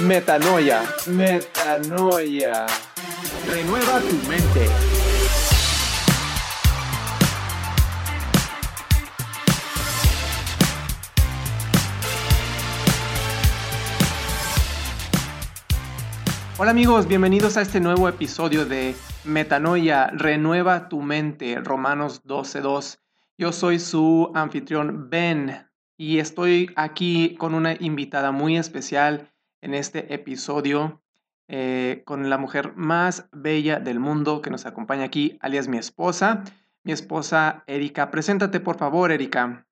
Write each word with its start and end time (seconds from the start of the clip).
Metanoia. 0.00 0.82
Metanoia. 1.06 2.66
Renueva 3.48 4.00
tu 4.00 4.28
mente. 4.28 4.68
Hola 16.58 16.72
amigos, 16.72 17.08
bienvenidos 17.08 17.56
a 17.56 17.62
este 17.62 17.80
nuevo 17.80 18.06
episodio 18.08 18.66
de 18.66 18.94
Metanoia, 19.24 20.08
renueva 20.12 20.90
tu 20.90 21.00
mente, 21.00 21.56
Romanos 21.56 22.22
12.2. 22.24 22.98
Yo 23.38 23.52
soy 23.52 23.78
su 23.78 24.30
anfitrión 24.34 25.08
Ben 25.08 25.68
y 25.96 26.18
estoy 26.18 26.70
aquí 26.76 27.34
con 27.36 27.54
una 27.54 27.74
invitada 27.80 28.30
muy 28.30 28.58
especial 28.58 29.30
en 29.60 29.74
este 29.74 30.14
episodio, 30.14 31.02
eh, 31.48 32.02
con 32.04 32.28
la 32.28 32.38
mujer 32.38 32.74
más 32.76 33.28
bella 33.32 33.78
del 33.78 34.00
mundo 34.00 34.42
que 34.42 34.50
nos 34.50 34.66
acompaña 34.66 35.04
aquí, 35.04 35.38
alias 35.40 35.68
mi 35.68 35.78
esposa, 35.78 36.42
mi 36.82 36.92
esposa 36.92 37.64
Erika. 37.66 38.10
Preséntate 38.10 38.60
por 38.60 38.78
favor, 38.78 39.12
Erika. 39.12 39.66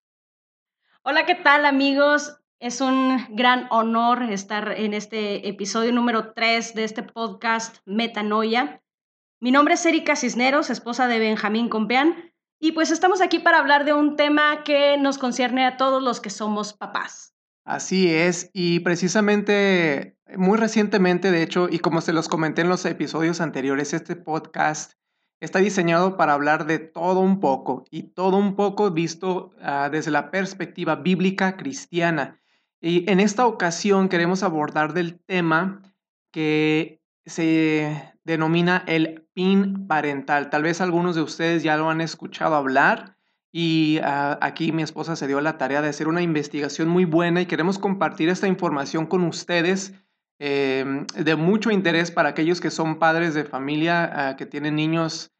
Hola, 1.02 1.26
¿qué 1.26 1.34
tal 1.34 1.66
amigos? 1.66 2.38
Es 2.60 2.80
un 2.80 3.26
gran 3.30 3.66
honor 3.70 4.22
estar 4.22 4.72
en 4.72 4.94
este 4.94 5.48
episodio 5.48 5.92
número 5.92 6.32
3 6.32 6.74
de 6.74 6.84
este 6.84 7.02
podcast 7.02 7.78
Metanoia. 7.84 8.80
Mi 9.40 9.50
nombre 9.50 9.74
es 9.74 9.84
Erika 9.84 10.16
Cisneros, 10.16 10.70
esposa 10.70 11.06
de 11.06 11.18
Benjamín 11.18 11.68
Compeán, 11.68 12.32
y 12.58 12.72
pues 12.72 12.90
estamos 12.90 13.20
aquí 13.20 13.38
para 13.38 13.58
hablar 13.58 13.84
de 13.84 13.92
un 13.92 14.16
tema 14.16 14.64
que 14.64 14.96
nos 14.96 15.18
concierne 15.18 15.66
a 15.66 15.76
todos 15.76 16.02
los 16.02 16.20
que 16.22 16.30
somos 16.30 16.72
papás. 16.72 17.33
Así 17.64 18.12
es, 18.12 18.50
y 18.52 18.80
precisamente 18.80 20.18
muy 20.36 20.58
recientemente, 20.58 21.30
de 21.30 21.42
hecho, 21.42 21.68
y 21.70 21.78
como 21.78 22.02
se 22.02 22.12
los 22.12 22.28
comenté 22.28 22.60
en 22.60 22.68
los 22.68 22.84
episodios 22.84 23.40
anteriores, 23.40 23.94
este 23.94 24.16
podcast 24.16 24.92
está 25.40 25.60
diseñado 25.60 26.16
para 26.16 26.34
hablar 26.34 26.66
de 26.66 26.78
todo 26.78 27.20
un 27.20 27.40
poco 27.40 27.84
y 27.90 28.04
todo 28.04 28.36
un 28.36 28.54
poco 28.54 28.90
visto 28.90 29.52
uh, 29.62 29.90
desde 29.90 30.10
la 30.10 30.30
perspectiva 30.30 30.96
bíblica 30.96 31.56
cristiana. 31.56 32.38
Y 32.80 33.10
en 33.10 33.18
esta 33.18 33.46
ocasión 33.46 34.10
queremos 34.10 34.42
abordar 34.42 34.92
del 34.92 35.18
tema 35.20 35.82
que 36.32 37.00
se 37.24 38.14
denomina 38.24 38.84
el 38.86 39.26
PIN 39.32 39.86
parental. 39.86 40.50
Tal 40.50 40.62
vez 40.62 40.80
algunos 40.82 41.14
de 41.14 41.22
ustedes 41.22 41.62
ya 41.62 41.76
lo 41.76 41.88
han 41.88 42.00
escuchado 42.02 42.54
hablar 42.56 43.13
y 43.56 44.00
uh, 44.00 44.36
aquí 44.40 44.72
mi 44.72 44.82
esposa 44.82 45.14
se 45.14 45.28
dio 45.28 45.40
la 45.40 45.58
tarea 45.58 45.80
de 45.80 45.88
hacer 45.88 46.08
una 46.08 46.22
investigación 46.22 46.88
muy 46.88 47.04
buena 47.04 47.40
y 47.40 47.46
queremos 47.46 47.78
compartir 47.78 48.28
esta 48.28 48.48
información 48.48 49.06
con 49.06 49.22
ustedes 49.22 49.94
eh, 50.40 51.04
de 51.14 51.36
mucho 51.36 51.70
interés 51.70 52.10
para 52.10 52.30
aquellos 52.30 52.60
que 52.60 52.72
son 52.72 52.98
padres 52.98 53.32
de 53.32 53.44
familia, 53.44 54.32
uh, 54.32 54.36
que 54.36 54.44
tienen 54.44 54.74
niños 54.74 55.30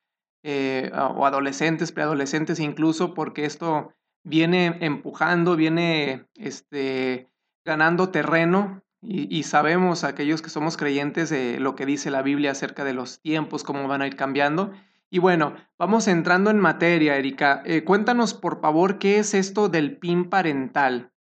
eh, 0.45 0.92
o 0.95 1.27
adolescentes, 1.27 1.91
preadolescentes 1.91 2.61
incluso, 2.61 3.15
porque 3.15 3.47
esto 3.47 3.92
viene 4.23 4.79
empujando, 4.81 5.57
viene 5.57 6.29
este, 6.37 7.29
ganando 7.65 8.11
terreno 8.11 8.85
y, 9.03 9.37
y, 9.37 9.42
sabemos 9.42 10.05
aquellos 10.05 10.41
que 10.41 10.51
somos 10.51 10.77
creyentes 10.77 11.31
de 11.31 11.59
lo 11.59 11.75
que 11.75 11.85
dice 11.85 12.12
la 12.12 12.23
Biblia 12.23 12.53
acerca 12.53 12.85
de 12.85 12.95
los 12.95 13.20
tiempos, 13.20 13.65
cómo 13.65 13.89
van 13.89 14.03
a 14.03 14.07
ir 14.07 14.15
cambiando. 14.15 14.73
Y 15.15 15.20
bueno, 15.20 15.55
vamos 15.79 16.09
entrando 16.09 16.51
en 16.51 16.59
materia, 16.59 17.17
Erika. 17.17 17.62
Eh, 17.65 17.84
cuéntanos, 17.84 18.34
por 18.34 18.61
favor, 18.61 18.98
qué 18.98 19.20
es 19.20 19.33
esto 19.33 19.69
del 19.69 19.97
PIN 19.97 20.29
parental. 20.29 21.12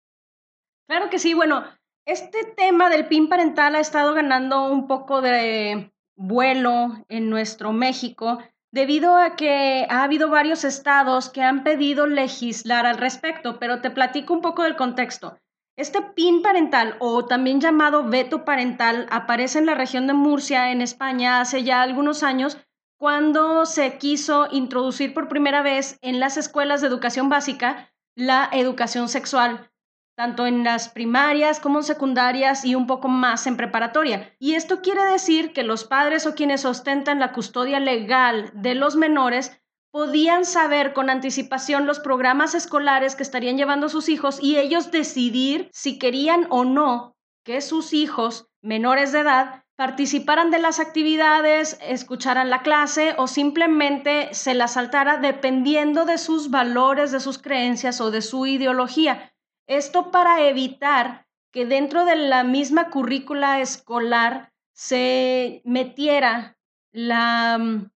Claro 0.89 1.11
que 1.11 1.19
sí. 1.19 1.35
Bueno, 1.35 1.63
este 2.07 2.43
tema 2.57 2.89
del 2.89 3.07
PIN 3.07 3.29
parental 3.29 3.75
ha 3.75 3.79
estado 3.79 4.15
ganando 4.15 4.65
un 4.71 4.87
poco 4.87 5.21
de 5.21 5.93
vuelo 6.15 7.05
en 7.07 7.29
nuestro 7.29 7.71
México 7.71 8.39
debido 8.71 9.15
a 9.15 9.35
que 9.35 9.85
ha 9.87 10.01
habido 10.01 10.27
varios 10.27 10.63
estados 10.63 11.29
que 11.29 11.43
han 11.43 11.63
pedido 11.63 12.07
legislar 12.07 12.87
al 12.87 12.97
respecto, 12.97 13.59
pero 13.59 13.81
te 13.81 13.91
platico 13.91 14.33
un 14.33 14.41
poco 14.41 14.63
del 14.63 14.75
contexto. 14.75 15.37
Este 15.77 16.01
PIN 16.01 16.41
parental 16.41 16.95
o 16.97 17.25
también 17.25 17.61
llamado 17.61 18.09
veto 18.09 18.43
parental 18.43 19.05
aparece 19.11 19.59
en 19.59 19.67
la 19.67 19.75
región 19.75 20.07
de 20.07 20.13
Murcia, 20.13 20.71
en 20.71 20.81
España, 20.81 21.41
hace 21.41 21.63
ya 21.63 21.83
algunos 21.83 22.23
años, 22.23 22.57
cuando 22.97 23.65
se 23.65 23.97
quiso 23.97 24.47
introducir 24.51 25.13
por 25.13 25.27
primera 25.27 25.61
vez 25.61 25.97
en 26.01 26.19
las 26.19 26.37
escuelas 26.37 26.81
de 26.81 26.87
educación 26.87 27.29
básica 27.29 27.89
la 28.15 28.49
educación 28.51 29.09
sexual, 29.09 29.71
tanto 30.15 30.45
en 30.45 30.63
las 30.63 30.89
primarias 30.89 31.59
como 31.59 31.79
en 31.79 31.83
secundarias 31.83 32.63
y 32.63 32.75
un 32.75 32.85
poco 32.85 33.07
más 33.07 33.47
en 33.47 33.57
preparatoria. 33.57 34.33
Y 34.39 34.53
esto 34.53 34.81
quiere 34.81 35.03
decir 35.05 35.53
que 35.53 35.63
los 35.63 35.83
padres 35.83 36.27
o 36.27 36.35
quienes 36.35 36.65
ostentan 36.65 37.19
la 37.19 37.33
custodia 37.33 37.79
legal 37.79 38.51
de 38.53 38.75
los 38.75 38.95
menores 38.95 39.59
podían 39.91 40.45
saber 40.45 40.93
con 40.93 41.09
anticipación 41.09 41.85
los 41.85 41.99
programas 41.99 42.55
escolares 42.55 43.15
que 43.15 43.23
estarían 43.23 43.57
llevando 43.57 43.89
sus 43.89 44.09
hijos 44.09 44.39
y 44.41 44.57
ellos 44.57 44.91
decidir 44.91 45.69
si 45.71 45.99
querían 45.99 46.47
o 46.49 46.65
no 46.65 47.15
que 47.43 47.61
sus 47.61 47.93
hijos 47.93 48.49
menores 48.61 49.11
de 49.11 49.19
edad 49.19 49.62
participaran 49.75 50.51
de 50.51 50.59
las 50.59 50.79
actividades, 50.79 51.77
escucharan 51.81 52.49
la 52.49 52.61
clase 52.61 53.15
o 53.17 53.27
simplemente 53.27 54.33
se 54.33 54.53
la 54.53 54.67
saltara 54.67 55.17
dependiendo 55.17 56.05
de 56.05 56.17
sus 56.17 56.51
valores, 56.51 57.11
de 57.11 57.19
sus 57.19 57.37
creencias 57.37 57.99
o 57.99 58.11
de 58.11 58.21
su 58.21 58.45
ideología. 58.45 59.33
Esto 59.67 60.11
para 60.11 60.47
evitar 60.47 61.25
que 61.51 61.65
dentro 61.65 62.05
de 62.05 62.15
la 62.15 62.43
misma 62.43 62.89
currícula 62.89 63.59
escolar 63.59 64.51
se 64.73 65.61
metiera 65.65 66.57
la 66.91 67.89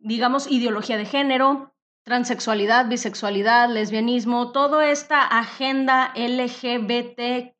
digamos, 0.00 0.50
ideología 0.50 0.96
de 0.96 1.04
género, 1.04 1.74
transexualidad, 2.04 2.88
bisexualidad, 2.88 3.68
lesbianismo, 3.68 4.52
toda 4.52 4.90
esta 4.90 5.22
agenda 5.22 6.12
LGBTIQ. 6.16 7.54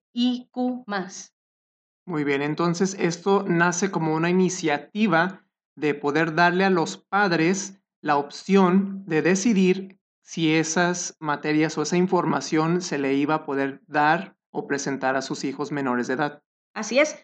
Muy 2.10 2.24
bien, 2.24 2.42
entonces 2.42 2.96
esto 2.98 3.44
nace 3.46 3.92
como 3.92 4.16
una 4.16 4.30
iniciativa 4.30 5.44
de 5.76 5.94
poder 5.94 6.34
darle 6.34 6.64
a 6.64 6.70
los 6.70 6.96
padres 6.96 7.80
la 8.00 8.16
opción 8.16 9.04
de 9.06 9.22
decidir 9.22 10.00
si 10.20 10.52
esas 10.52 11.16
materias 11.20 11.78
o 11.78 11.82
esa 11.82 11.96
información 11.96 12.80
se 12.80 12.98
le 12.98 13.14
iba 13.14 13.36
a 13.36 13.44
poder 13.46 13.80
dar 13.86 14.34
o 14.50 14.66
presentar 14.66 15.14
a 15.14 15.22
sus 15.22 15.44
hijos 15.44 15.70
menores 15.70 16.08
de 16.08 16.14
edad. 16.14 16.42
Así 16.74 16.98
es. 16.98 17.16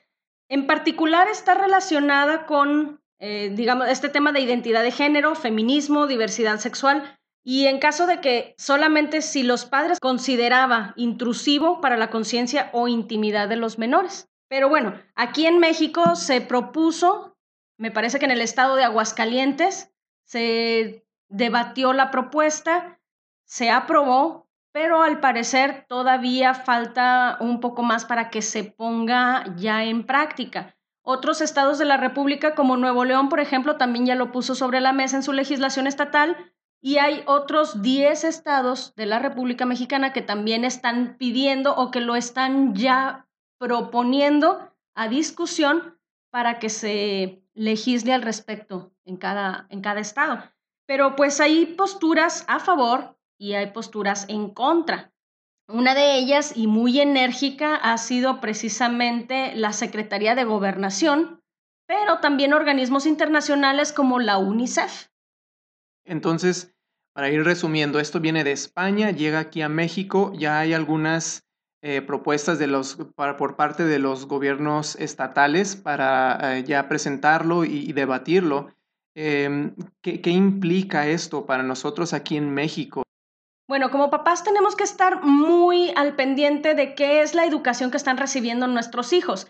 En 0.48 0.68
particular 0.68 1.26
está 1.26 1.54
relacionada 1.54 2.46
con 2.46 3.00
eh, 3.18 3.52
digamos, 3.56 3.88
este 3.88 4.08
tema 4.08 4.30
de 4.30 4.38
identidad 4.38 4.84
de 4.84 4.92
género, 4.92 5.34
feminismo, 5.34 6.06
diversidad 6.06 6.60
sexual. 6.60 7.18
Y 7.44 7.66
en 7.66 7.80
caso 7.80 8.06
de 8.06 8.20
que 8.20 8.54
solamente 8.56 9.20
si 9.20 9.42
los 9.42 9.64
padres 9.64 9.98
consideraba 9.98 10.94
intrusivo 10.94 11.80
para 11.80 11.96
la 11.96 12.08
conciencia 12.08 12.70
o 12.72 12.86
intimidad 12.86 13.48
de 13.48 13.56
los 13.56 13.78
menores. 13.78 14.28
Pero 14.48 14.68
bueno, 14.68 14.94
aquí 15.14 15.46
en 15.46 15.58
México 15.58 16.16
se 16.16 16.40
propuso, 16.40 17.36
me 17.78 17.90
parece 17.90 18.18
que 18.18 18.26
en 18.26 18.30
el 18.30 18.40
estado 18.40 18.76
de 18.76 18.84
Aguascalientes 18.84 19.92
se 20.24 21.06
debatió 21.28 21.92
la 21.92 22.10
propuesta, 22.10 23.00
se 23.44 23.70
aprobó, 23.70 24.48
pero 24.72 25.02
al 25.02 25.20
parecer 25.20 25.86
todavía 25.88 26.54
falta 26.54 27.38
un 27.40 27.60
poco 27.60 27.82
más 27.82 28.04
para 28.04 28.30
que 28.30 28.42
se 28.42 28.64
ponga 28.64 29.44
ya 29.56 29.84
en 29.84 30.04
práctica. 30.04 30.76
Otros 31.02 31.40
estados 31.40 31.78
de 31.78 31.84
la 31.84 31.96
República, 31.96 32.54
como 32.54 32.76
Nuevo 32.76 33.04
León, 33.04 33.28
por 33.28 33.40
ejemplo, 33.40 33.76
también 33.76 34.06
ya 34.06 34.16
lo 34.16 34.32
puso 34.32 34.54
sobre 34.54 34.80
la 34.80 34.92
mesa 34.92 35.16
en 35.16 35.22
su 35.22 35.32
legislación 35.32 35.86
estatal. 35.86 36.36
Y 36.82 36.98
hay 36.98 37.22
otros 37.26 37.80
10 37.80 38.24
estados 38.24 38.94
de 38.96 39.06
la 39.06 39.18
República 39.18 39.66
Mexicana 39.66 40.12
que 40.12 40.20
también 40.20 40.64
están 40.64 41.16
pidiendo 41.16 41.74
o 41.74 41.90
que 41.90 42.00
lo 42.00 42.16
están 42.16 42.74
ya 42.74 43.25
proponiendo 43.58 44.72
a 44.94 45.08
discusión 45.08 45.98
para 46.30 46.58
que 46.58 46.68
se 46.68 47.42
legisle 47.54 48.12
al 48.12 48.22
respecto 48.22 48.92
en 49.04 49.16
cada, 49.16 49.66
en 49.70 49.80
cada 49.80 50.00
estado. 50.00 50.42
Pero 50.86 51.16
pues 51.16 51.40
hay 51.40 51.66
posturas 51.66 52.44
a 52.48 52.60
favor 52.60 53.18
y 53.38 53.54
hay 53.54 53.72
posturas 53.72 54.26
en 54.28 54.50
contra. 54.50 55.12
Una 55.68 55.94
de 55.94 56.16
ellas, 56.16 56.56
y 56.56 56.68
muy 56.68 57.00
enérgica, 57.00 57.74
ha 57.74 57.98
sido 57.98 58.40
precisamente 58.40 59.54
la 59.56 59.72
Secretaría 59.72 60.36
de 60.36 60.44
Gobernación, 60.44 61.42
pero 61.86 62.20
también 62.20 62.52
organismos 62.52 63.04
internacionales 63.04 63.92
como 63.92 64.20
la 64.20 64.38
UNICEF. 64.38 65.08
Entonces, 66.04 66.76
para 67.12 67.30
ir 67.30 67.42
resumiendo, 67.42 67.98
esto 67.98 68.20
viene 68.20 68.44
de 68.44 68.52
España, 68.52 69.10
llega 69.10 69.40
aquí 69.40 69.62
a 69.62 69.68
México, 69.68 70.32
ya 70.34 70.60
hay 70.60 70.72
algunas 70.72 71.45
eh, 71.88 72.02
propuestas 72.02 72.58
de 72.58 72.66
los, 72.66 72.96
para, 73.14 73.36
por 73.36 73.54
parte 73.54 73.84
de 73.84 74.00
los 74.00 74.26
gobiernos 74.26 74.96
estatales 74.96 75.76
para 75.76 76.58
eh, 76.58 76.64
ya 76.64 76.88
presentarlo 76.88 77.64
y, 77.64 77.88
y 77.88 77.92
debatirlo. 77.92 78.72
Eh, 79.14 79.70
¿qué, 80.02 80.20
¿Qué 80.20 80.30
implica 80.30 81.06
esto 81.06 81.46
para 81.46 81.62
nosotros 81.62 82.12
aquí 82.12 82.36
en 82.36 82.52
México? 82.52 83.04
Bueno, 83.68 83.92
como 83.92 84.10
papás 84.10 84.42
tenemos 84.42 84.74
que 84.74 84.82
estar 84.82 85.22
muy 85.22 85.92
al 85.94 86.16
pendiente 86.16 86.74
de 86.74 86.96
qué 86.96 87.22
es 87.22 87.36
la 87.36 87.44
educación 87.44 87.92
que 87.92 87.98
están 87.98 88.16
recibiendo 88.16 88.66
nuestros 88.66 89.12
hijos. 89.12 89.46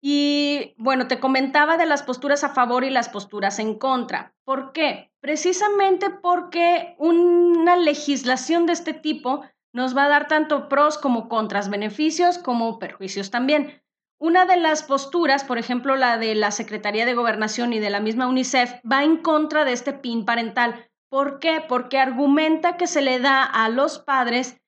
Y 0.00 0.76
bueno, 0.78 1.08
te 1.08 1.18
comentaba 1.18 1.76
de 1.76 1.86
las 1.86 2.04
posturas 2.04 2.44
a 2.44 2.50
favor 2.50 2.84
y 2.84 2.90
las 2.90 3.08
posturas 3.08 3.58
en 3.58 3.74
contra. 3.74 4.32
¿Por 4.44 4.70
qué? 4.70 5.10
Precisamente 5.18 6.08
porque 6.08 6.94
una 6.98 7.74
legislación 7.74 8.66
de 8.66 8.74
este 8.74 8.94
tipo 8.94 9.42
nos 9.72 9.96
va 9.96 10.04
a 10.04 10.08
dar 10.08 10.28
tanto 10.28 10.68
pros 10.68 10.98
como 10.98 11.28
contras, 11.28 11.70
beneficios 11.70 12.38
como 12.38 12.78
perjuicios 12.78 13.30
también. 13.30 13.82
Una 14.18 14.44
de 14.44 14.58
las 14.58 14.82
posturas, 14.82 15.44
por 15.44 15.58
ejemplo, 15.58 15.96
la 15.96 16.18
de 16.18 16.34
la 16.34 16.50
Secretaría 16.50 17.06
de 17.06 17.14
Gobernación 17.14 17.72
y 17.72 17.78
de 17.78 17.90
la 17.90 18.00
misma 18.00 18.26
UNICEF, 18.26 18.74
va 18.90 19.02
en 19.02 19.16
contra 19.16 19.64
de 19.64 19.72
este 19.72 19.92
PIN 19.92 20.24
parental. 20.24 20.90
¿Por 21.08 21.38
qué? 21.38 21.64
Porque 21.66 21.98
argumenta 21.98 22.76
que 22.76 22.86
se 22.86 23.00
le 23.00 23.18
da 23.18 23.42
a 23.42 23.68
los 23.68 23.98
padres 23.98 24.60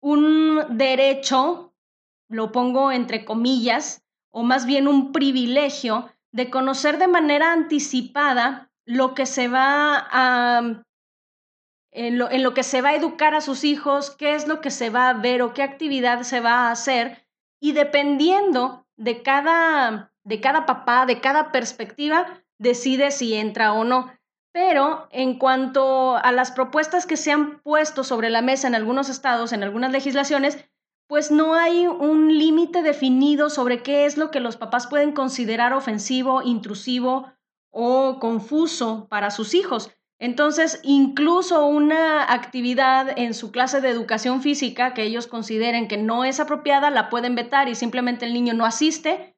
un 0.00 0.60
derecho, 0.70 1.74
lo 2.28 2.52
pongo 2.52 2.92
entre 2.92 3.24
comillas, 3.24 4.02
o 4.32 4.42
más 4.42 4.66
bien 4.66 4.88
un 4.88 5.12
privilegio 5.12 6.10
de 6.32 6.48
conocer 6.50 6.98
de 6.98 7.08
manera 7.08 7.52
anticipada 7.52 8.70
lo 8.86 9.14
que 9.14 9.26
se 9.26 9.48
va 9.48 10.06
a, 10.10 10.82
en 11.92 12.18
lo, 12.18 12.30
en 12.30 12.42
lo, 12.42 12.54
que 12.54 12.62
se 12.62 12.80
va 12.80 12.90
a 12.90 12.94
educar 12.96 13.34
a 13.34 13.40
sus 13.40 13.64
hijos, 13.64 14.10
qué 14.10 14.34
es 14.34 14.48
lo 14.48 14.60
que 14.60 14.70
se 14.70 14.90
va 14.90 15.10
a 15.10 15.14
ver 15.14 15.42
o 15.42 15.52
qué 15.52 15.62
actividad 15.62 16.22
se 16.22 16.40
va 16.40 16.68
a 16.68 16.70
hacer. 16.70 17.26
Y 17.60 17.72
dependiendo 17.72 18.86
de 18.96 19.22
cada, 19.22 20.12
de 20.24 20.40
cada 20.40 20.66
papá, 20.66 21.06
de 21.06 21.20
cada 21.20 21.52
perspectiva, 21.52 22.26
decide 22.58 23.10
si 23.10 23.34
entra 23.34 23.74
o 23.74 23.84
no. 23.84 24.10
Pero 24.52 25.08
en 25.10 25.38
cuanto 25.38 26.16
a 26.16 26.32
las 26.32 26.50
propuestas 26.50 27.06
que 27.06 27.16
se 27.16 27.32
han 27.32 27.60
puesto 27.60 28.04
sobre 28.04 28.30
la 28.30 28.42
mesa 28.42 28.68
en 28.68 28.74
algunos 28.74 29.08
estados, 29.08 29.52
en 29.52 29.62
algunas 29.62 29.92
legislaciones, 29.92 30.58
pues 31.08 31.30
no 31.30 31.54
hay 31.54 31.86
un 31.86 32.38
límite 32.38 32.82
definido 32.82 33.50
sobre 33.50 33.82
qué 33.82 34.06
es 34.06 34.16
lo 34.16 34.30
que 34.30 34.40
los 34.40 34.56
papás 34.56 34.86
pueden 34.86 35.12
considerar 35.12 35.72
ofensivo, 35.72 36.42
intrusivo 36.42 37.32
o 37.70 38.18
confuso 38.18 39.08
para 39.08 39.30
sus 39.30 39.54
hijos. 39.54 39.90
Entonces, 40.22 40.80
incluso 40.84 41.66
una 41.66 42.32
actividad 42.32 43.18
en 43.18 43.34
su 43.34 43.50
clase 43.50 43.80
de 43.80 43.90
educación 43.90 44.40
física 44.40 44.94
que 44.94 45.02
ellos 45.02 45.26
consideren 45.26 45.88
que 45.88 45.96
no 45.96 46.24
es 46.24 46.38
apropiada, 46.38 46.90
la 46.90 47.10
pueden 47.10 47.34
vetar 47.34 47.68
y 47.68 47.74
simplemente 47.74 48.24
el 48.24 48.32
niño 48.32 48.54
no 48.54 48.64
asiste 48.64 49.34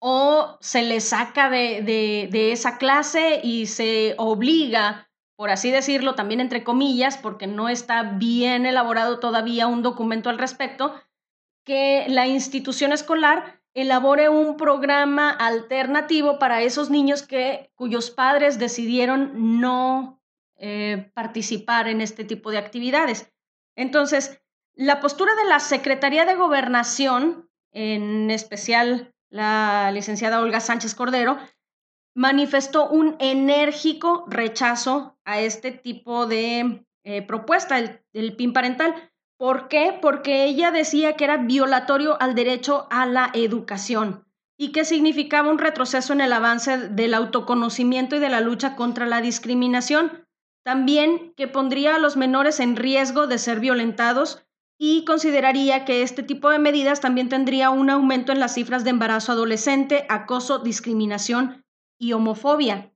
o 0.00 0.56
se 0.60 0.82
le 0.82 1.00
saca 1.00 1.50
de, 1.50 1.82
de 2.30 2.52
esa 2.52 2.78
clase 2.78 3.40
y 3.44 3.66
se 3.66 4.14
obliga 4.16 5.10
por 5.36 5.50
así 5.50 5.70
decirlo, 5.70 6.14
también 6.14 6.40
entre 6.40 6.62
comillas, 6.62 7.18
porque 7.18 7.46
no 7.46 7.68
está 7.68 8.02
bien 8.02 8.66
elaborado 8.66 9.18
todavía 9.18 9.66
un 9.66 9.82
documento 9.82 10.30
al 10.30 10.38
respecto, 10.38 10.94
que 11.66 12.06
la 12.08 12.26
institución 12.26 12.92
escolar 12.92 13.60
elabore 13.74 14.28
un 14.28 14.56
programa 14.56 15.30
alternativo 15.30 16.38
para 16.38 16.62
esos 16.62 16.90
niños 16.90 17.22
que, 17.22 17.70
cuyos 17.74 18.10
padres 18.10 18.58
decidieron 18.58 19.60
no 19.60 20.22
eh, 20.56 21.10
participar 21.14 21.88
en 21.88 22.00
este 22.00 22.24
tipo 22.24 22.50
de 22.50 22.58
actividades. 22.58 23.32
Entonces, 23.76 24.40
la 24.74 25.00
postura 25.00 25.34
de 25.34 25.44
la 25.44 25.60
Secretaría 25.60 26.24
de 26.24 26.36
Gobernación, 26.36 27.50
en 27.72 28.30
especial 28.30 29.12
la 29.28 29.90
licenciada 29.92 30.40
Olga 30.40 30.60
Sánchez 30.60 30.94
Cordero, 30.94 31.38
manifestó 32.14 32.88
un 32.88 33.16
enérgico 33.18 34.24
rechazo 34.28 35.18
a 35.24 35.40
este 35.40 35.72
tipo 35.72 36.26
de 36.26 36.86
eh, 37.04 37.22
propuesta, 37.22 37.78
el, 37.78 38.36
PIN 38.36 38.52
parental. 38.52 38.94
¿Por 39.38 39.68
qué? 39.68 39.98
Porque 40.00 40.44
ella 40.44 40.70
decía 40.70 41.16
que 41.16 41.24
era 41.24 41.38
violatorio 41.38 42.20
al 42.20 42.34
derecho 42.34 42.86
a 42.90 43.04
la 43.06 43.30
educación 43.34 44.24
y 44.56 44.70
que 44.70 44.84
significaba 44.84 45.50
un 45.50 45.58
retroceso 45.58 46.12
en 46.12 46.20
el 46.20 46.32
avance 46.32 46.88
del 46.88 47.14
autoconocimiento 47.14 48.16
y 48.16 48.20
de 48.20 48.28
la 48.28 48.40
lucha 48.40 48.76
contra 48.76 49.06
la 49.06 49.20
discriminación. 49.20 50.26
También 50.64 51.34
que 51.36 51.48
pondría 51.48 51.96
a 51.96 51.98
los 51.98 52.16
menores 52.16 52.60
en 52.60 52.76
riesgo 52.76 53.26
de 53.26 53.38
ser 53.38 53.60
violentados 53.60 54.46
y 54.78 55.04
consideraría 55.04 55.84
que 55.84 56.02
este 56.02 56.22
tipo 56.22 56.50
de 56.50 56.58
medidas 56.58 57.00
también 57.00 57.28
tendría 57.28 57.70
un 57.70 57.90
aumento 57.90 58.32
en 58.32 58.40
las 58.40 58.54
cifras 58.54 58.84
de 58.84 58.90
embarazo 58.90 59.32
adolescente, 59.32 60.06
acoso, 60.08 60.60
discriminación 60.60 61.64
y 61.98 62.12
homofobia. 62.12 62.92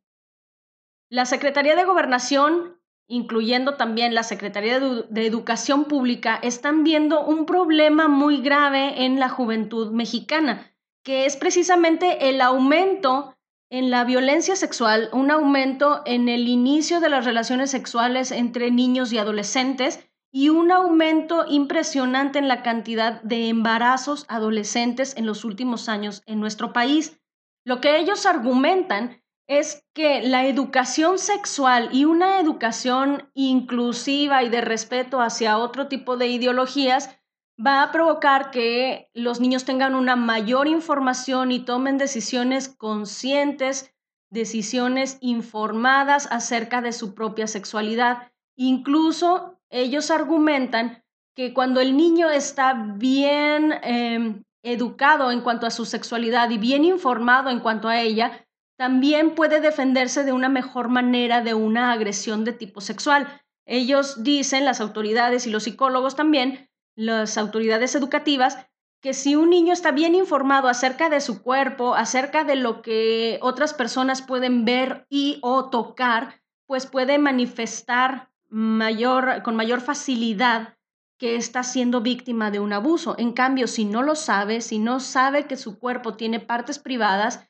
La 1.11 1.25
Secretaría 1.25 1.77
de 1.77 1.85
Gobernación, 1.85 2.78
incluyendo 3.09 3.75
también 3.75 4.15
la 4.15 4.23
Secretaría 4.23 4.79
de, 4.79 5.27
Educación 5.27 5.87
Pública, 5.87 6.39
están 6.43 6.85
viendo 6.85 7.25
un 7.25 7.47
problema 7.47 8.07
muy 8.07 8.41
grave 8.43 9.05
en 9.05 9.19
la 9.19 9.31
juventud 9.31 9.91
mexicana, 9.91 10.71
que 11.03 11.25
es 11.25 11.37
precisamente 11.37 12.29
el 12.29 12.41
aumento 12.43 13.35
en 13.71 13.91
la 13.91 14.05
violencia 14.05 14.57
sexual, 14.57 15.09
un 15.13 15.31
aumento 15.31 16.03
en 16.07 16.29
el 16.29 16.49
inicio 16.49 17.01
de 17.01 17.09
las 17.09 17.25
relaciones 17.25 17.71
sexuales 17.71 18.31
entre 18.31 18.71
niños 18.71 19.13
y 19.13 19.19
adolescentes 19.19 20.09
y 20.31 20.51
un 20.51 20.71
aumento 20.71 21.47
impresionante 21.49 22.39
en 22.39 22.49
la 22.49 22.63
cantidad 22.63 23.23
de 23.23 23.49
embarazos 23.49 24.27
adolescentes 24.29 25.17
en 25.17 25.27
los 25.27 25.45
últimos 25.45 25.89
años 25.89 26.23
en 26.27 26.41
nuestro 26.41 26.73
país. 26.73 27.19
Lo 27.65 27.81
que 27.81 27.99
ellos 27.99 28.27
argumentan 28.27 29.23
es 29.49 29.83
que 29.95 30.21
la 30.21 30.47
educación 30.47 31.19
sexual 31.19 31.89
y 31.91 32.05
una 32.05 32.39
educación 32.39 33.31
inclusiva 33.35 34.43
y 34.43 34.51
de 34.51 34.61
respeto 34.61 35.21
hacia 35.23 35.59
otro 35.59 35.89
tipo 35.89 36.19
de 36.19 36.29
ideologías 36.29 37.19
va 37.59 37.83
a 37.83 37.91
provocar 37.91 38.51
que 38.51 39.11
los 39.15 39.41
niños 39.41 39.65
tengan 39.65 39.95
una 39.95 40.17
mayor 40.17 40.69
información 40.69 41.51
y 41.51 41.65
tomen 41.65 41.97
decisiones 41.97 42.69
conscientes, 42.69 43.95
decisiones 44.31 45.17
informadas 45.23 46.29
acerca 46.31 46.83
de 46.83 46.93
su 46.93 47.15
propia 47.15 47.47
sexualidad. 47.47 48.31
Incluso 48.55 49.59
ellos 49.71 50.11
argumentan 50.11 51.03
que 51.35 51.55
cuando 51.55 51.81
el 51.81 51.97
niño 51.97 52.29
está 52.29 52.75
bien 52.75 53.73
em, 53.83 54.43
educado 54.63 55.31
en 55.31 55.41
cuanto 55.41 55.67
a 55.67 55.71
su 55.71 55.85
sexualidad 55.85 56.51
y 56.51 56.59
bien 56.59 56.85
informado 56.85 57.49
en 57.49 57.61
cuanto 57.61 57.89
a 57.89 58.01
ella, 58.01 58.48
también 58.79 59.35
puede 59.35 59.61
defenderse 59.61 60.23
de 60.23 60.33
una 60.33 60.49
mejor 60.49 60.89
manera 60.89 61.43
de 61.43 61.53
una 61.53 61.91
agresión 61.91 62.45
de 62.45 62.53
tipo 62.53 62.81
sexual. 62.81 63.43
Ellos 63.67 64.23
dicen, 64.23 64.65
las 64.65 64.81
autoridades 64.81 65.47
y 65.47 65.51
los 65.51 65.65
psicólogos 65.65 66.15
también, 66.15 66.71
las 66.95 67.37
autoridades 67.39 67.97
educativas, 67.97 68.57
que 69.03 69.15
si 69.15 69.35
un 69.35 69.51
niño 69.51 69.73
está 69.73 69.91
bien 69.91 70.15
informado 70.15 70.69
acerca 70.69 71.11
de 71.11 71.21
su 71.21 71.43
cuerpo, 71.43 71.97
acerca 71.97 72.45
de 72.45 72.55
lo 72.55 72.81
que 72.81 73.41
otras 73.43 73.75
personas 73.75 74.23
pueden 74.23 74.65
ver 74.65 75.07
y 75.11 75.39
o 75.43 75.71
tocar, 75.71 76.41
pues 76.67 76.87
puede 76.87 77.19
manifestar 77.19 78.31
mayor, 78.49 79.43
con 79.43 79.57
mayor 79.57 79.81
facilidad 79.81 80.77
que 81.19 81.35
está 81.35 81.65
siendo 81.65 82.01
víctima 82.01 82.53
de 82.53 82.61
un 82.61 82.73
abuso. 82.73 83.17
En 83.19 83.33
cambio, 83.33 83.67
si 83.67 83.85
no 83.85 84.03
lo 84.03 84.15
sabe, 84.15 84.61
si 84.61 84.79
no 84.79 85.01
sabe 85.01 85.47
que 85.47 85.57
su 85.57 85.81
cuerpo 85.81 86.15
tiene 86.15 86.39
partes 86.39 86.79
privadas, 86.79 87.48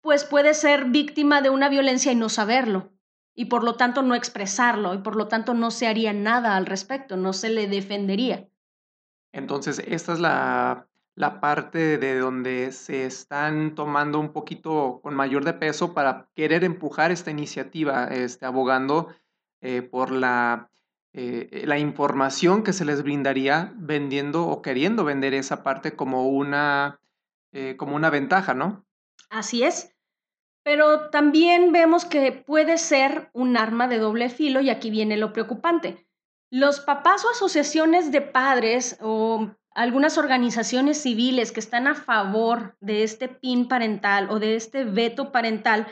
pues 0.00 0.24
puede 0.24 0.54
ser 0.54 0.86
víctima 0.86 1.42
de 1.42 1.50
una 1.50 1.68
violencia 1.68 2.12
y 2.12 2.16
no 2.16 2.28
saberlo, 2.28 2.92
y 3.34 3.46
por 3.46 3.64
lo 3.64 3.74
tanto 3.76 4.02
no 4.02 4.14
expresarlo, 4.14 4.94
y 4.94 4.98
por 4.98 5.16
lo 5.16 5.28
tanto 5.28 5.54
no 5.54 5.70
se 5.70 5.86
haría 5.86 6.12
nada 6.12 6.56
al 6.56 6.66
respecto, 6.66 7.16
no 7.16 7.32
se 7.32 7.50
le 7.50 7.66
defendería. 7.66 8.48
Entonces, 9.32 9.80
esta 9.86 10.12
es 10.12 10.20
la, 10.20 10.88
la 11.14 11.40
parte 11.40 11.98
de 11.98 12.18
donde 12.18 12.72
se 12.72 13.04
están 13.06 13.74
tomando 13.74 14.18
un 14.18 14.32
poquito 14.32 15.00
con 15.02 15.14
mayor 15.14 15.44
de 15.44 15.52
peso 15.52 15.94
para 15.94 16.28
querer 16.34 16.64
empujar 16.64 17.10
esta 17.10 17.30
iniciativa, 17.30 18.06
este, 18.06 18.46
abogando 18.46 19.08
eh, 19.60 19.82
por 19.82 20.10
la 20.10 20.70
eh, 21.12 21.64
la 21.66 21.78
información 21.78 22.62
que 22.62 22.72
se 22.72 22.84
les 22.84 23.02
brindaría 23.02 23.72
vendiendo 23.76 24.46
o 24.46 24.62
queriendo 24.62 25.02
vender 25.04 25.34
esa 25.34 25.64
parte 25.64 25.96
como 25.96 26.28
una, 26.28 27.00
eh, 27.52 27.76
como 27.76 27.96
una 27.96 28.10
ventaja, 28.10 28.54
¿no? 28.54 28.86
Así 29.30 29.62
es. 29.62 29.94
Pero 30.62 31.08
también 31.08 31.72
vemos 31.72 32.04
que 32.04 32.32
puede 32.32 32.76
ser 32.76 33.30
un 33.32 33.56
arma 33.56 33.88
de 33.88 33.98
doble 33.98 34.28
filo 34.28 34.60
y 34.60 34.68
aquí 34.68 34.90
viene 34.90 35.16
lo 35.16 35.32
preocupante. 35.32 36.06
Los 36.50 36.80
papás 36.80 37.24
o 37.24 37.30
asociaciones 37.30 38.12
de 38.12 38.20
padres 38.20 38.98
o 39.00 39.50
algunas 39.72 40.18
organizaciones 40.18 41.00
civiles 41.00 41.52
que 41.52 41.60
están 41.60 41.86
a 41.86 41.94
favor 41.94 42.76
de 42.80 43.04
este 43.04 43.28
PIN 43.28 43.68
parental 43.68 44.28
o 44.30 44.38
de 44.38 44.56
este 44.56 44.84
veto 44.84 45.32
parental 45.32 45.86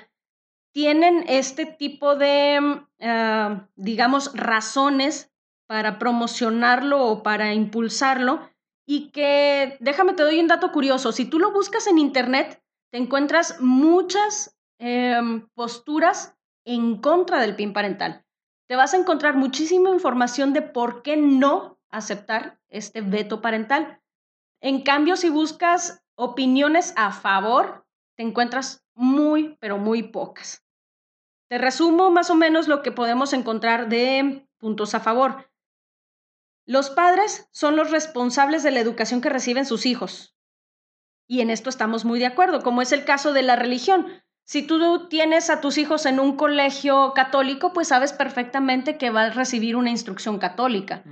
tienen 0.74 1.24
este 1.28 1.64
tipo 1.64 2.16
de, 2.16 2.60
mm, 2.60 2.86
ah, 3.02 3.68
digamos, 3.76 4.32
razones 4.34 5.32
para 5.66 5.98
promocionarlo 5.98 7.06
o 7.06 7.22
para 7.22 7.54
impulsarlo 7.54 8.40
y 8.86 9.10
que, 9.10 9.76
déjame, 9.80 10.14
te 10.14 10.22
doy 10.22 10.40
un 10.40 10.48
dato 10.48 10.72
curioso, 10.72 11.12
si 11.12 11.24
tú 11.24 11.38
lo 11.38 11.52
buscas 11.52 11.86
en 11.86 11.98
Internet, 11.98 12.62
te 12.90 12.98
encuentras 12.98 13.60
muchas 13.60 14.56
em, 14.78 15.46
posturas 15.54 16.36
en 16.64 17.00
contra 17.00 17.40
del 17.40 17.56
PIN 17.56 17.72
parental. 17.72 18.24
Te 18.68 18.76
vas 18.76 18.94
a 18.94 18.98
encontrar 18.98 19.36
muchísima 19.36 19.90
información 19.90 20.52
de 20.52 20.62
por 20.62 21.02
qué 21.02 21.16
no 21.16 21.78
aceptar 21.90 22.60
este 22.68 23.00
veto 23.00 23.40
parental. 23.40 24.00
En 24.60 24.82
cambio, 24.82 25.16
si 25.16 25.30
buscas 25.30 26.04
opiniones 26.14 26.92
a 26.96 27.12
favor, 27.12 27.86
te 28.16 28.22
encuentras 28.22 28.84
muy, 28.94 29.56
pero 29.60 29.78
muy 29.78 30.02
pocas. 30.02 30.64
Te 31.48 31.56
resumo 31.56 32.10
más 32.10 32.28
o 32.28 32.34
menos 32.34 32.68
lo 32.68 32.82
que 32.82 32.92
podemos 32.92 33.32
encontrar 33.32 33.88
de 33.88 34.46
puntos 34.58 34.94
a 34.94 35.00
favor. 35.00 35.50
Los 36.66 36.90
padres 36.90 37.48
son 37.52 37.76
los 37.76 37.90
responsables 37.90 38.62
de 38.62 38.72
la 38.72 38.80
educación 38.80 39.22
que 39.22 39.30
reciben 39.30 39.64
sus 39.64 39.86
hijos. 39.86 40.36
Y 41.28 41.42
en 41.42 41.50
esto 41.50 41.68
estamos 41.68 42.04
muy 42.04 42.18
de 42.18 42.26
acuerdo, 42.26 42.62
como 42.62 42.82
es 42.82 42.90
el 42.90 43.04
caso 43.04 43.32
de 43.32 43.42
la 43.42 43.54
religión. 43.54 44.06
Si 44.44 44.62
tú 44.62 45.08
tienes 45.08 45.50
a 45.50 45.60
tus 45.60 45.76
hijos 45.76 46.06
en 46.06 46.18
un 46.18 46.36
colegio 46.36 47.12
católico, 47.14 47.74
pues 47.74 47.88
sabes 47.88 48.14
perfectamente 48.14 48.96
que 48.96 49.10
va 49.10 49.24
a 49.24 49.30
recibir 49.30 49.76
una 49.76 49.90
instrucción 49.90 50.38
católica. 50.38 51.04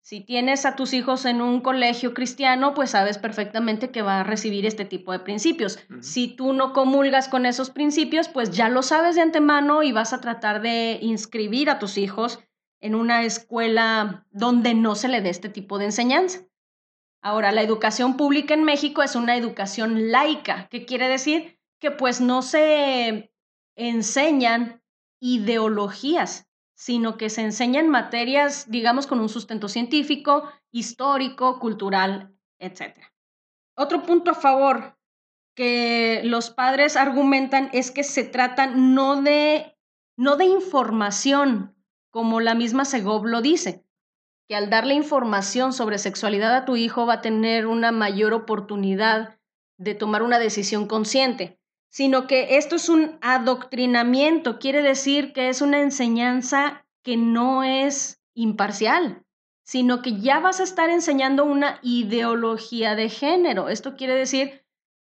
Si 0.00 0.20
tienes 0.20 0.64
a 0.64 0.76
tus 0.76 0.92
hijos 0.92 1.24
en 1.24 1.40
un 1.40 1.60
colegio 1.60 2.14
cristiano, 2.14 2.72
pues 2.72 2.90
sabes 2.90 3.18
perfectamente 3.18 3.90
que 3.90 4.02
va 4.02 4.20
a 4.20 4.22
recibir 4.22 4.64
este 4.64 4.84
tipo 4.84 5.10
de 5.10 5.18
principios. 5.18 5.80
Si 6.02 6.28
tú 6.28 6.52
no 6.52 6.72
comulgas 6.72 7.26
con 7.26 7.46
esos 7.46 7.70
principios, 7.70 8.28
pues 8.28 8.52
ya 8.52 8.68
lo 8.68 8.82
sabes 8.82 9.16
de 9.16 9.22
antemano 9.22 9.82
y 9.82 9.90
vas 9.90 10.12
a 10.12 10.20
tratar 10.20 10.62
de 10.62 10.98
inscribir 11.02 11.70
a 11.70 11.80
tus 11.80 11.98
hijos 11.98 12.38
en 12.80 12.94
una 12.94 13.24
escuela 13.24 14.24
donde 14.30 14.74
no 14.74 14.94
se 14.94 15.08
le 15.08 15.20
dé 15.20 15.30
este 15.30 15.48
tipo 15.48 15.78
de 15.78 15.86
enseñanza. 15.86 16.42
Ahora, 17.24 17.50
la 17.50 17.62
educación 17.62 18.16
pública 18.16 18.54
en 18.54 18.62
México 18.62 19.02
es 19.02 19.16
una 19.16 19.36
educación 19.36 20.12
laica. 20.12 20.68
¿Qué 20.70 20.84
quiere 20.84 21.08
decir? 21.08 21.58
que 21.84 21.90
pues 21.90 22.22
no 22.22 22.40
se 22.40 23.30
enseñan 23.76 24.82
ideologías, 25.20 26.48
sino 26.74 27.18
que 27.18 27.28
se 27.28 27.42
enseñan 27.42 27.90
materias, 27.90 28.70
digamos, 28.70 29.06
con 29.06 29.20
un 29.20 29.28
sustento 29.28 29.68
científico, 29.68 30.50
histórico, 30.72 31.58
cultural, 31.58 32.34
etc. 32.58 32.96
Otro 33.76 34.02
punto 34.02 34.30
a 34.30 34.34
favor 34.34 34.98
que 35.54 36.22
los 36.24 36.48
padres 36.48 36.96
argumentan 36.96 37.68
es 37.74 37.90
que 37.90 38.02
se 38.02 38.24
trata 38.24 38.66
no 38.66 39.20
de, 39.20 39.76
no 40.16 40.36
de 40.36 40.46
información, 40.46 41.76
como 42.10 42.40
la 42.40 42.54
misma 42.54 42.86
Segov 42.86 43.26
lo 43.26 43.42
dice, 43.42 43.83
que 44.48 44.56
al 44.56 44.70
darle 44.70 44.94
información 44.94 45.72
sobre 45.72 45.98
sexualidad 45.98 46.54
a 46.54 46.64
tu 46.64 46.76
hijo 46.76 47.06
va 47.06 47.14
a 47.14 47.20
tener 47.20 47.66
una 47.66 47.92
mayor 47.92 48.34
oportunidad 48.34 49.38
de 49.78 49.94
tomar 49.94 50.22
una 50.22 50.38
decisión 50.38 50.86
consciente 50.86 51.58
sino 51.94 52.26
que 52.26 52.56
esto 52.56 52.74
es 52.74 52.88
un 52.88 53.18
adoctrinamiento, 53.20 54.58
quiere 54.58 54.82
decir 54.82 55.32
que 55.32 55.48
es 55.48 55.62
una 55.62 55.80
enseñanza 55.80 56.84
que 57.04 57.16
no 57.16 57.62
es 57.62 58.20
imparcial, 58.34 59.22
sino 59.62 60.02
que 60.02 60.18
ya 60.20 60.40
vas 60.40 60.58
a 60.58 60.64
estar 60.64 60.90
enseñando 60.90 61.44
una 61.44 61.78
ideología 61.82 62.96
de 62.96 63.10
género. 63.10 63.68
Esto 63.68 63.94
quiere 63.94 64.16
decir 64.16 64.64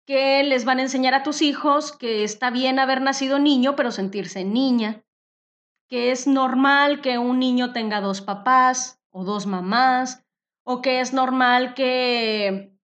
que 0.07 0.45
les 0.45 0.67
van 0.67 0.79
a 0.79 0.83
enseñar 0.83 1.15
a 1.15 1.23
tus 1.23 1.41
hijos 1.41 1.91
que 1.91 2.23
está 2.23 2.51
bien 2.51 2.79
haber 2.79 3.01
nacido 3.01 3.39
niño, 3.39 3.77
pero 3.77 3.91
sentirse 3.91 4.45
niña, 4.45 5.07
que 5.89 6.11
es 6.11 6.27
normal 6.27 7.01
que 7.01 7.17
un 7.17 7.39
niño 7.39 7.73
tenga 7.73 8.03
dos 8.03 8.21
papás 8.21 9.01
o 9.15 9.25
dos 9.25 9.47
mamás, 9.47 10.27
o 10.65 10.83
que 10.83 11.01
es 11.01 11.13
normal 11.13 11.75
que 11.75 12.77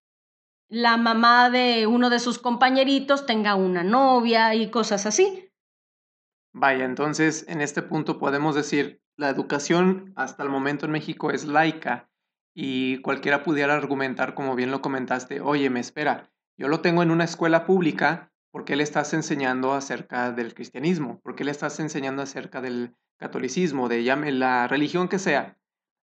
la 0.69 0.95
mamá 0.95 1.49
de 1.49 1.87
uno 1.87 2.09
de 2.09 2.19
sus 2.19 2.39
compañeritos 2.39 3.25
tenga 3.25 3.55
una 3.55 3.83
novia 3.83 4.55
y 4.55 4.71
cosas 4.71 5.05
así. 5.05 5.51
Vaya, 6.53 6.85
entonces 6.85 7.45
en 7.49 7.59
este 7.59 7.81
punto 7.81 8.17
podemos 8.17 8.55
decir, 8.55 9.01
la 9.17 9.29
educación 9.29 10.13
hasta 10.15 10.43
el 10.43 10.49
momento 10.49 10.85
en 10.85 10.93
México 10.93 11.31
es 11.31 11.43
laica 11.45 12.09
y 12.55 13.01
cualquiera 13.01 13.43
pudiera 13.43 13.73
argumentar, 13.73 14.33
como 14.33 14.55
bien 14.55 14.71
lo 14.71 14.81
comentaste, 14.81 15.41
oye, 15.41 15.69
me 15.69 15.81
espera, 15.81 16.31
yo 16.57 16.69
lo 16.69 16.79
tengo 16.79 17.03
en 17.03 17.11
una 17.11 17.25
escuela 17.25 17.65
pública, 17.65 18.31
¿por 18.51 18.63
qué 18.63 18.77
le 18.77 18.83
estás 18.83 19.13
enseñando 19.13 19.73
acerca 19.73 20.31
del 20.31 20.53
cristianismo? 20.53 21.19
¿Por 21.19 21.35
qué 21.35 21.43
le 21.43 21.51
estás 21.51 21.79
enseñando 21.81 22.21
acerca 22.21 22.61
del 22.61 22.95
catolicismo, 23.17 23.89
de 23.89 24.05
llame 24.05 24.31
la 24.31 24.69
religión 24.69 25.09
que 25.09 25.19
sea? 25.19 25.57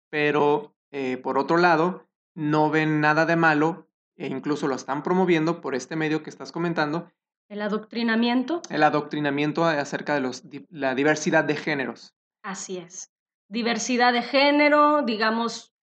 Pero 0.10 0.76
eh, 0.92 1.18
por 1.18 1.38
otro 1.38 1.58
lado, 1.58 2.08
no 2.34 2.70
ven 2.70 3.02
nada 3.02 3.26
de 3.26 3.36
malo 3.36 3.90
e 4.16 4.28
incluso 4.28 4.68
lo 4.68 4.76
están 4.76 5.04
promoviendo 5.04 5.62
por 5.62 5.76
este 5.76 5.96
medio 5.96 6.24
que 6.24 6.30
estás 6.30 6.52
comentando. 6.52 7.12
¿El 7.50 7.62
adoctrinamiento? 7.62 8.62
El 8.70 8.84
adoctrinamiento 8.84 9.66
acerca 9.66 10.16
de 10.16 10.22
los, 10.22 10.44
la 10.70 10.96
diversidad 10.96 11.44
de 11.44 11.56
géneros. 11.56 12.16
Así 12.44 12.78
es. 12.78 13.12
Diversidad 13.50 14.12
de 14.12 14.22
género, 14.22 15.04
digamos, 15.04 15.74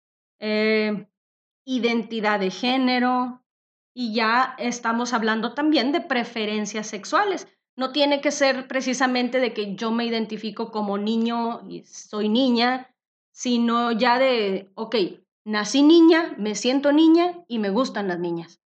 eh, 0.41 1.09
identidad 1.65 2.41
de 2.41 2.51
género, 2.51 3.45
y 3.95 4.13
ya 4.13 4.57
estamos 4.59 5.13
hablando 5.13 5.55
también 5.55 5.93
de 5.93 6.01
preferencias 6.01 6.89
sexuales. 6.89 7.47
No 7.77 7.93
tiene 7.93 8.21
que 8.21 8.33
ser 8.33 8.67
precisamente 8.67 9.39
de 9.39 9.55
que 9.55 9.77
yo 9.77 9.93
me 9.93 10.05
identifico 10.05 10.71
como 10.71 10.99
niño 10.99 11.63
y 11.69 11.85
soy 11.85 12.29
niña, 12.29 12.94
sino 13.35 13.93
ya 13.93 14.19
de, 14.19 14.71
ok, 14.75 14.97
Nací 15.47 15.83
niña, 15.83 16.35
me 16.39 16.55
siento 16.55 16.91
niña 16.91 17.45
y 17.49 17.59
me 17.59 17.69
gustan 17.69 18.09
las 18.09 18.19
niñas. 18.19 18.63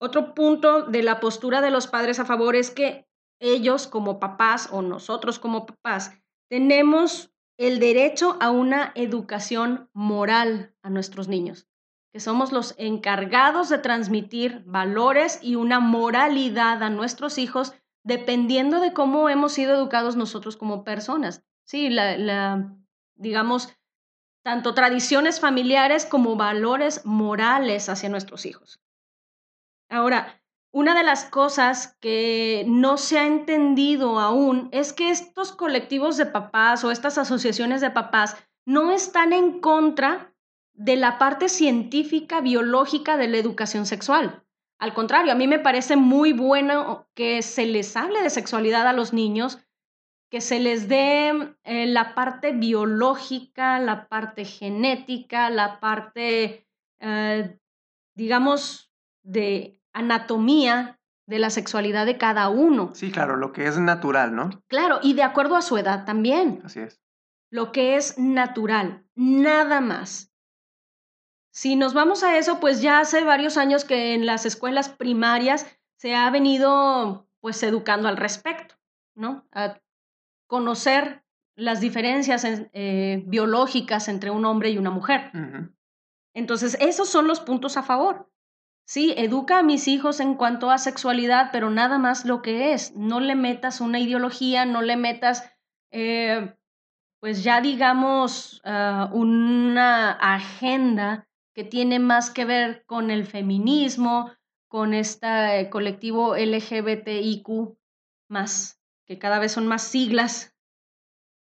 Otro 0.00 0.34
punto 0.34 0.82
de 0.82 1.04
la 1.04 1.20
postura 1.20 1.60
de 1.60 1.70
los 1.70 1.86
padres 1.86 2.18
a 2.18 2.24
favor 2.24 2.56
es 2.56 2.72
que 2.72 3.06
ellos 3.40 3.86
como 3.86 4.18
papás 4.18 4.68
o 4.72 4.82
nosotros 4.82 5.38
como 5.38 5.64
papás 5.64 6.12
tenemos 6.50 7.32
el 7.56 7.78
derecho 7.78 8.36
a 8.40 8.50
una 8.50 8.90
educación 8.96 9.90
moral 9.92 10.74
a 10.82 10.90
nuestros 10.90 11.28
niños, 11.28 11.68
que 12.12 12.18
somos 12.18 12.50
los 12.50 12.74
encargados 12.78 13.68
de 13.68 13.78
transmitir 13.78 14.64
valores 14.66 15.38
y 15.40 15.54
una 15.54 15.78
moralidad 15.78 16.82
a 16.82 16.90
nuestros 16.90 17.38
hijos 17.38 17.74
dependiendo 18.02 18.80
de 18.80 18.92
cómo 18.92 19.28
hemos 19.28 19.52
sido 19.52 19.74
educados 19.74 20.16
nosotros 20.16 20.56
como 20.56 20.82
personas. 20.82 21.44
Sí, 21.64 21.90
la, 21.90 22.18
la 22.18 22.76
digamos, 23.14 23.68
tanto 24.42 24.74
tradiciones 24.74 25.40
familiares 25.40 26.04
como 26.04 26.36
valores 26.36 27.04
morales 27.04 27.88
hacia 27.88 28.08
nuestros 28.08 28.46
hijos. 28.46 28.80
Ahora, 29.88 30.42
una 30.72 30.94
de 30.94 31.04
las 31.04 31.24
cosas 31.24 31.98
que 32.00 32.64
no 32.66 32.96
se 32.96 33.18
ha 33.18 33.26
entendido 33.26 34.18
aún 34.18 34.68
es 34.72 34.92
que 34.92 35.10
estos 35.10 35.52
colectivos 35.52 36.16
de 36.16 36.26
papás 36.26 36.82
o 36.82 36.90
estas 36.90 37.18
asociaciones 37.18 37.80
de 37.82 37.90
papás 37.90 38.36
no 38.64 38.90
están 38.90 39.32
en 39.32 39.60
contra 39.60 40.34
de 40.72 40.96
la 40.96 41.18
parte 41.18 41.48
científica, 41.48 42.40
biológica 42.40 43.18
de 43.18 43.28
la 43.28 43.36
educación 43.36 43.84
sexual. 43.84 44.44
Al 44.78 44.94
contrario, 44.94 45.32
a 45.32 45.36
mí 45.36 45.46
me 45.46 45.58
parece 45.58 45.96
muy 45.96 46.32
bueno 46.32 47.06
que 47.14 47.42
se 47.42 47.66
les 47.66 47.94
hable 47.96 48.22
de 48.22 48.30
sexualidad 48.30 48.86
a 48.88 48.92
los 48.94 49.12
niños 49.12 49.58
que 50.32 50.40
se 50.40 50.60
les 50.60 50.88
dé 50.88 51.54
eh, 51.62 51.84
la 51.84 52.14
parte 52.14 52.52
biológica, 52.52 53.78
la 53.78 54.08
parte 54.08 54.46
genética, 54.46 55.50
la 55.50 55.78
parte, 55.78 56.66
eh, 57.00 57.60
digamos, 58.14 58.90
de 59.22 59.78
anatomía 59.92 60.98
de 61.26 61.38
la 61.38 61.50
sexualidad 61.50 62.06
de 62.06 62.16
cada 62.16 62.48
uno. 62.48 62.92
Sí, 62.94 63.12
claro, 63.12 63.36
lo 63.36 63.52
que 63.52 63.66
es 63.66 63.78
natural, 63.78 64.34
¿no? 64.34 64.48
Claro, 64.68 65.00
y 65.02 65.12
de 65.12 65.22
acuerdo 65.22 65.54
a 65.54 65.60
su 65.60 65.76
edad 65.76 66.06
también. 66.06 66.62
Así 66.64 66.80
es. 66.80 67.02
Lo 67.50 67.70
que 67.70 67.96
es 67.96 68.18
natural, 68.18 69.04
nada 69.14 69.82
más. 69.82 70.32
Si 71.50 71.76
nos 71.76 71.92
vamos 71.92 72.22
a 72.22 72.38
eso, 72.38 72.58
pues 72.58 72.80
ya 72.80 73.00
hace 73.00 73.22
varios 73.22 73.58
años 73.58 73.84
que 73.84 74.14
en 74.14 74.24
las 74.24 74.46
escuelas 74.46 74.88
primarias 74.88 75.66
se 75.96 76.14
ha 76.14 76.30
venido 76.30 77.28
pues 77.40 77.62
educando 77.62 78.08
al 78.08 78.16
respecto, 78.16 78.76
¿no? 79.14 79.46
Conocer 80.52 81.24
las 81.56 81.80
diferencias 81.80 82.44
eh, 82.44 83.22
biológicas 83.24 84.06
entre 84.08 84.30
un 84.30 84.44
hombre 84.44 84.68
y 84.68 84.76
una 84.76 84.90
mujer. 84.90 85.30
Entonces, 86.34 86.76
esos 86.78 87.08
son 87.08 87.26
los 87.26 87.40
puntos 87.40 87.78
a 87.78 87.82
favor. 87.82 88.30
Sí, 88.86 89.14
educa 89.16 89.60
a 89.60 89.62
mis 89.62 89.88
hijos 89.88 90.20
en 90.20 90.34
cuanto 90.34 90.70
a 90.70 90.76
sexualidad, 90.76 91.48
pero 91.52 91.70
nada 91.70 91.96
más 91.96 92.26
lo 92.26 92.42
que 92.42 92.74
es. 92.74 92.94
No 92.94 93.18
le 93.18 93.34
metas 93.34 93.80
una 93.80 93.98
ideología, 93.98 94.66
no 94.66 94.82
le 94.82 94.98
metas, 94.98 95.50
eh, 95.90 96.54
pues 97.18 97.42
ya 97.42 97.62
digamos, 97.62 98.60
ah, 98.66 99.08
una 99.14 100.10
agenda 100.12 101.30
que 101.54 101.64
tiene 101.64 101.98
más 101.98 102.28
que 102.28 102.44
ver 102.44 102.84
con 102.84 103.10
el 103.10 103.24
feminismo, 103.24 104.30
con 104.68 104.92
este 104.92 105.70
colectivo 105.70 106.36
LGBTIQ 106.36 107.74
más 108.28 108.81
cada 109.18 109.38
vez 109.38 109.52
son 109.52 109.66
más 109.66 109.82
siglas. 109.82 110.54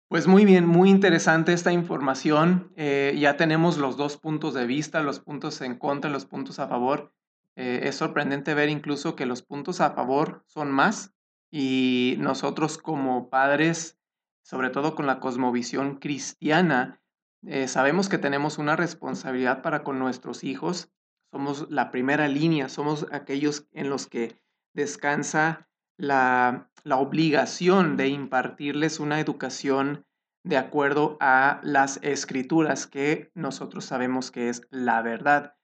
Pues 0.08 0.28
muy 0.28 0.46
bien, 0.46 0.68
muy 0.68 0.90
interesante 0.90 1.52
esta 1.52 1.72
información. 1.72 2.72
Eh, 2.76 3.16
ya 3.20 3.38
tenemos 3.38 3.78
los 3.78 3.98
dos 3.98 4.18
puntos 4.18 4.54
de 4.54 4.68
vista, 4.68 5.02
los 5.02 5.20
puntos 5.20 5.62
en 5.62 5.78
contra, 5.78 6.12
los 6.12 6.26
puntos 6.26 6.60
a 6.60 6.68
favor. 6.68 7.12
Eh, 7.56 7.82
es 7.84 7.96
sorprendente 7.96 8.54
ver 8.54 8.70
incluso 8.70 9.16
que 9.16 9.26
los 9.26 9.42
puntos 9.42 9.82
a 9.82 9.92
favor 9.92 10.44
son 10.46 10.72
más 10.72 11.14
y 11.50 12.16
nosotros 12.20 12.78
como 12.78 13.30
padres, 13.30 13.98
sobre 14.44 14.70
todo 14.70 14.94
con 14.94 15.08
la 15.08 15.20
cosmovisión 15.20 15.98
cristiana, 15.98 17.02
eh, 17.48 17.68
sabemos 17.68 18.10
que 18.10 18.18
tenemos 18.18 18.58
una 18.58 18.76
responsabilidad 18.76 19.62
para 19.62 19.84
con 19.84 20.00
nuestros 20.00 20.44
hijos, 20.44 20.92
somos 21.32 21.70
la 21.70 21.92
primera 21.92 22.28
línea, 22.28 22.70
somos 22.70 23.08
aquellos 23.12 23.68
en 23.72 23.90
los 23.90 24.08
que 24.08 24.40
descansa 24.74 25.70
la, 25.98 26.70
la 26.86 26.98
obligación 26.98 27.98
de 27.98 28.08
impartirles 28.10 29.00
una 29.00 29.20
educación 29.20 30.06
de 30.44 30.58
acuerdo 30.58 31.18
a 31.20 31.60
las 31.64 32.00
escrituras 32.04 32.86
que 32.86 33.32
nosotros 33.34 33.86
sabemos 33.86 34.30
que 34.30 34.50
es 34.50 34.62
la 34.70 35.02
verdad. 35.02 35.56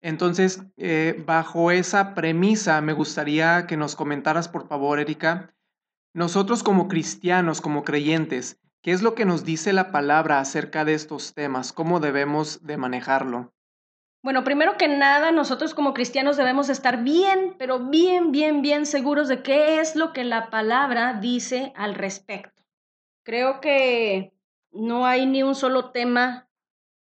Entonces, 0.00 0.64
eh, 0.78 1.22
bajo 1.26 1.70
esa 1.70 2.14
premisa, 2.14 2.80
me 2.80 2.94
gustaría 2.94 3.66
que 3.66 3.76
nos 3.76 3.94
comentaras, 3.94 4.48
por 4.48 4.66
favor, 4.66 4.98
Erika, 4.98 5.54
nosotros 6.14 6.62
como 6.62 6.88
cristianos, 6.88 7.60
como 7.60 7.84
creyentes, 7.84 8.58
¿qué 8.82 8.92
es 8.92 9.02
lo 9.02 9.14
que 9.14 9.26
nos 9.26 9.44
dice 9.44 9.74
la 9.74 9.92
palabra 9.92 10.40
acerca 10.40 10.86
de 10.86 10.94
estos 10.94 11.34
temas? 11.34 11.74
¿Cómo 11.74 12.00
debemos 12.00 12.66
de 12.66 12.78
manejarlo? 12.78 13.51
Bueno, 14.22 14.44
primero 14.44 14.76
que 14.76 14.86
nada, 14.86 15.32
nosotros 15.32 15.74
como 15.74 15.94
cristianos 15.94 16.36
debemos 16.36 16.68
estar 16.68 17.02
bien, 17.02 17.56
pero 17.58 17.80
bien, 17.80 18.30
bien, 18.30 18.62
bien 18.62 18.86
seguros 18.86 19.26
de 19.26 19.42
qué 19.42 19.80
es 19.80 19.96
lo 19.96 20.12
que 20.12 20.22
la 20.22 20.48
palabra 20.48 21.14
dice 21.14 21.72
al 21.74 21.96
respecto. 21.96 22.62
Creo 23.24 23.60
que 23.60 24.32
no 24.70 25.06
hay 25.06 25.26
ni 25.26 25.42
un 25.42 25.56
solo 25.56 25.90
tema 25.90 26.48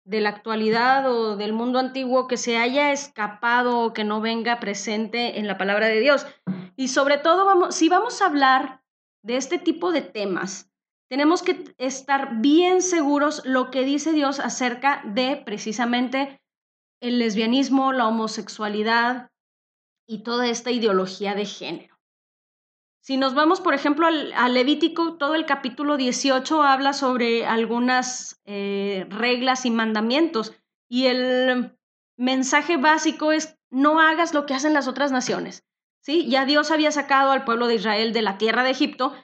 de 0.04 0.20
la 0.20 0.30
actualidad 0.30 1.08
o 1.08 1.36
del 1.36 1.52
mundo 1.52 1.78
antiguo 1.78 2.26
que 2.26 2.36
se 2.36 2.58
haya 2.58 2.90
escapado 2.90 3.80
o 3.80 3.92
que 3.92 4.02
no 4.02 4.20
venga 4.20 4.58
presente 4.58 5.38
en 5.38 5.46
la 5.46 5.58
palabra 5.58 5.86
de 5.86 6.00
Dios. 6.00 6.26
Y 6.74 6.88
sobre 6.88 7.18
todo, 7.18 7.44
vamos, 7.44 7.76
si 7.76 7.88
vamos 7.88 8.20
a 8.20 8.26
hablar 8.26 8.82
de 9.22 9.36
este 9.36 9.58
tipo 9.58 9.92
de 9.92 10.02
temas, 10.02 10.72
tenemos 11.08 11.44
que 11.44 11.72
estar 11.78 12.40
bien 12.40 12.82
seguros 12.82 13.42
lo 13.44 13.70
que 13.70 13.84
dice 13.84 14.12
Dios 14.12 14.40
acerca 14.40 15.02
de 15.04 15.36
precisamente 15.36 16.40
el 17.00 17.18
lesbianismo, 17.18 17.92
la 17.92 18.08
homosexualidad 18.08 19.30
y 20.06 20.22
toda 20.22 20.48
esta 20.48 20.70
ideología 20.70 21.34
de 21.34 21.44
género. 21.44 21.96
Si 23.06 23.16
nos 23.16 23.34
vamos, 23.34 23.60
por 23.60 23.72
ejemplo, 23.72 24.06
al, 24.08 24.54
Levítico, 24.54 25.16
todo 25.16 25.36
el 25.36 25.46
capítulo 25.46 25.96
18 25.96 26.62
habla 26.64 26.92
sobre 26.92 27.46
algunas 27.46 28.40
eh, 28.44 29.06
reglas 29.10 29.64
y 29.64 29.70
mandamientos. 29.70 30.54
Y 30.88 31.06
el 31.06 31.78
mensaje 32.16 32.78
básico 32.78 33.30
es, 33.30 33.56
no 33.70 34.00
hagas 34.00 34.34
lo 34.34 34.44
que 34.44 34.54
hacen 34.54 34.74
las 34.74 34.88
otras 34.88 35.12
naciones. 35.12 35.64
¿Sí? 36.00 36.28
Ya 36.28 36.46
Dios 36.46 36.72
había 36.72 36.90
sacado 36.90 37.30
al 37.30 37.44
pueblo 37.44 37.68
de 37.68 37.76
Israel 37.76 38.12
de 38.12 38.22
la 38.22 38.38
tierra 38.38 38.64
de 38.64 38.70
Egipto 38.70 39.14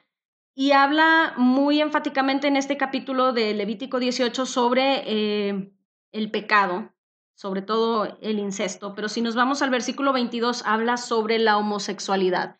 y 0.55 0.73
habla 0.73 1.35
muy 1.37 1.81
enfáticamente 1.81 2.47
en 2.47 2.57
este 2.57 2.76
capítulo 2.76 3.33
de 3.33 3.55
Levítico 3.55 3.99
18 3.99 4.47
sobre 4.47 5.02
eh, 5.07 5.73
el 6.12 6.31
pecado, 6.31 6.93
sobre 7.35 7.62
todo 7.62 8.19
el 8.21 8.39
incesto. 8.39 8.95
Pero 8.95 9.09
si 9.09 9.23
nos 9.23 9.35
vamos 9.35 9.62
al 9.62 9.71
versículo 9.71 10.12
22, 10.12 10.65
habla 10.67 10.97
sobre 10.97 11.39
la 11.39 11.57
homosexualidad 11.59 12.59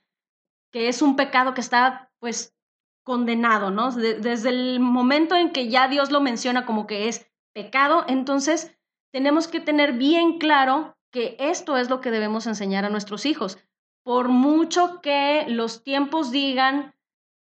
que 0.73 0.89
es 0.89 1.03
un 1.03 1.15
pecado 1.17 1.55
que 1.55 1.61
está 1.61 2.11
pues 2.19 2.57
condenado, 3.05 3.71
¿no? 3.71 3.93
desde 3.93 4.49
el 4.49 4.81
momento 4.81 5.37
en 5.37 5.51
que 5.51 5.69
ya 5.69 5.89
Dios 5.89 6.11
lo 6.11 6.21
menciona 6.21 6.65
como 6.65 6.87
que 6.87 7.09
es 7.09 7.31
pecado, 7.53 8.05
entonces 8.09 8.77
tenemos 9.13 9.49
que 9.49 9.61
tener 9.61 9.93
bien 9.93 10.39
claro 10.39 10.97
que 11.13 11.37
esto 11.39 11.77
es 11.77 11.91
lo 11.91 12.01
que 12.01 12.11
debemos 12.11 12.47
enseñar 12.47 12.85
a 12.85 12.91
nuestros 12.91 13.27
hijos. 13.27 13.59
Por 14.05 14.29
mucho 14.29 15.01
que 15.03 15.45
los 15.49 15.85
tiempos 15.85 16.31
digan 16.31 16.95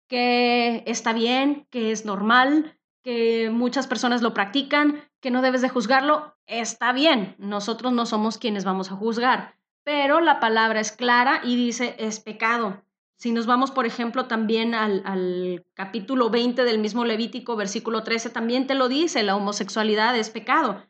que 0.08 0.82
está 0.86 1.12
bien, 1.14 1.66
que 1.70 1.90
es 1.90 2.04
normal, 2.04 2.78
que 3.02 3.48
muchas 3.50 3.86
personas 3.86 4.20
lo 4.20 4.34
practican, 4.34 5.00
que 5.22 5.30
no 5.30 5.40
debes 5.40 5.62
de 5.62 5.68
juzgarlo, 5.68 6.36
está 6.46 6.92
bien. 6.92 7.36
Nosotros 7.38 7.92
no 7.92 8.04
somos 8.04 8.36
quienes 8.36 8.64
vamos 8.64 8.90
a 8.90 8.96
juzgar, 8.96 9.54
pero 9.84 10.20
la 10.20 10.40
palabra 10.40 10.80
es 10.80 10.92
clara 10.92 11.40
y 11.44 11.56
dice 11.56 11.94
es 11.98 12.20
pecado. 12.20 12.82
Si 13.16 13.30
nos 13.30 13.46
vamos, 13.46 13.70
por 13.70 13.86
ejemplo, 13.86 14.26
también 14.26 14.74
al, 14.74 15.64
capítulo 15.74 16.28
20 16.28 16.64
del 16.64 16.80
mismo 16.80 17.04
Levítico, 17.04 17.54
versículo 17.54 18.02
13, 18.02 18.30
también 18.30 18.66
te 18.66 18.74
lo 18.74 18.88
dice, 18.88 19.22
la 19.22 19.36
homosexualidad 19.36 20.18
es 20.18 20.28
pecado. 20.28 20.82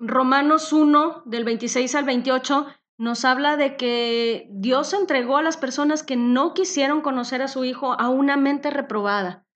Romanos 0.00 0.72
1, 0.72 1.22
del 1.26 1.44
26 1.44 1.94
al 1.94 2.04
28, 2.04 2.66
nos 2.98 3.24
habla 3.24 3.56
de 3.56 3.76
que 3.76 4.48
Dios 4.50 4.92
entregó 4.92 5.36
a 5.36 5.42
las 5.44 5.56
personas 5.56 6.02
que 6.02 6.16
no 6.16 6.54
quisieron 6.54 7.02
conocer 7.02 7.40
a 7.40 7.46
su 7.48 7.64
hijo 7.64 7.92
a 7.92 8.08
una 8.08 8.36
mente 8.36 8.70
reprobada. 8.70 9.46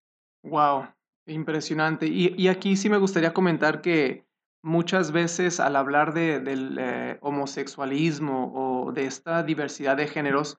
Wow, 0.45 0.87
impresionante. 1.27 2.07
Y, 2.07 2.49
aquí 2.49 2.77
sí 2.77 2.89
me 2.89 2.99
gustaría 2.99 3.33
comentar 3.33 3.81
que 3.81 4.27
muchas 4.63 5.13
veces 5.13 5.61
al 5.61 5.77
hablar 5.77 6.15
del 6.15 6.77
eh, 6.79 7.19
homosexualismo 7.21 8.53
o 8.55 8.93
de 8.93 9.07
esta 9.07 9.43
diversidad 9.43 9.97
de 9.97 10.07
géneros, 10.07 10.59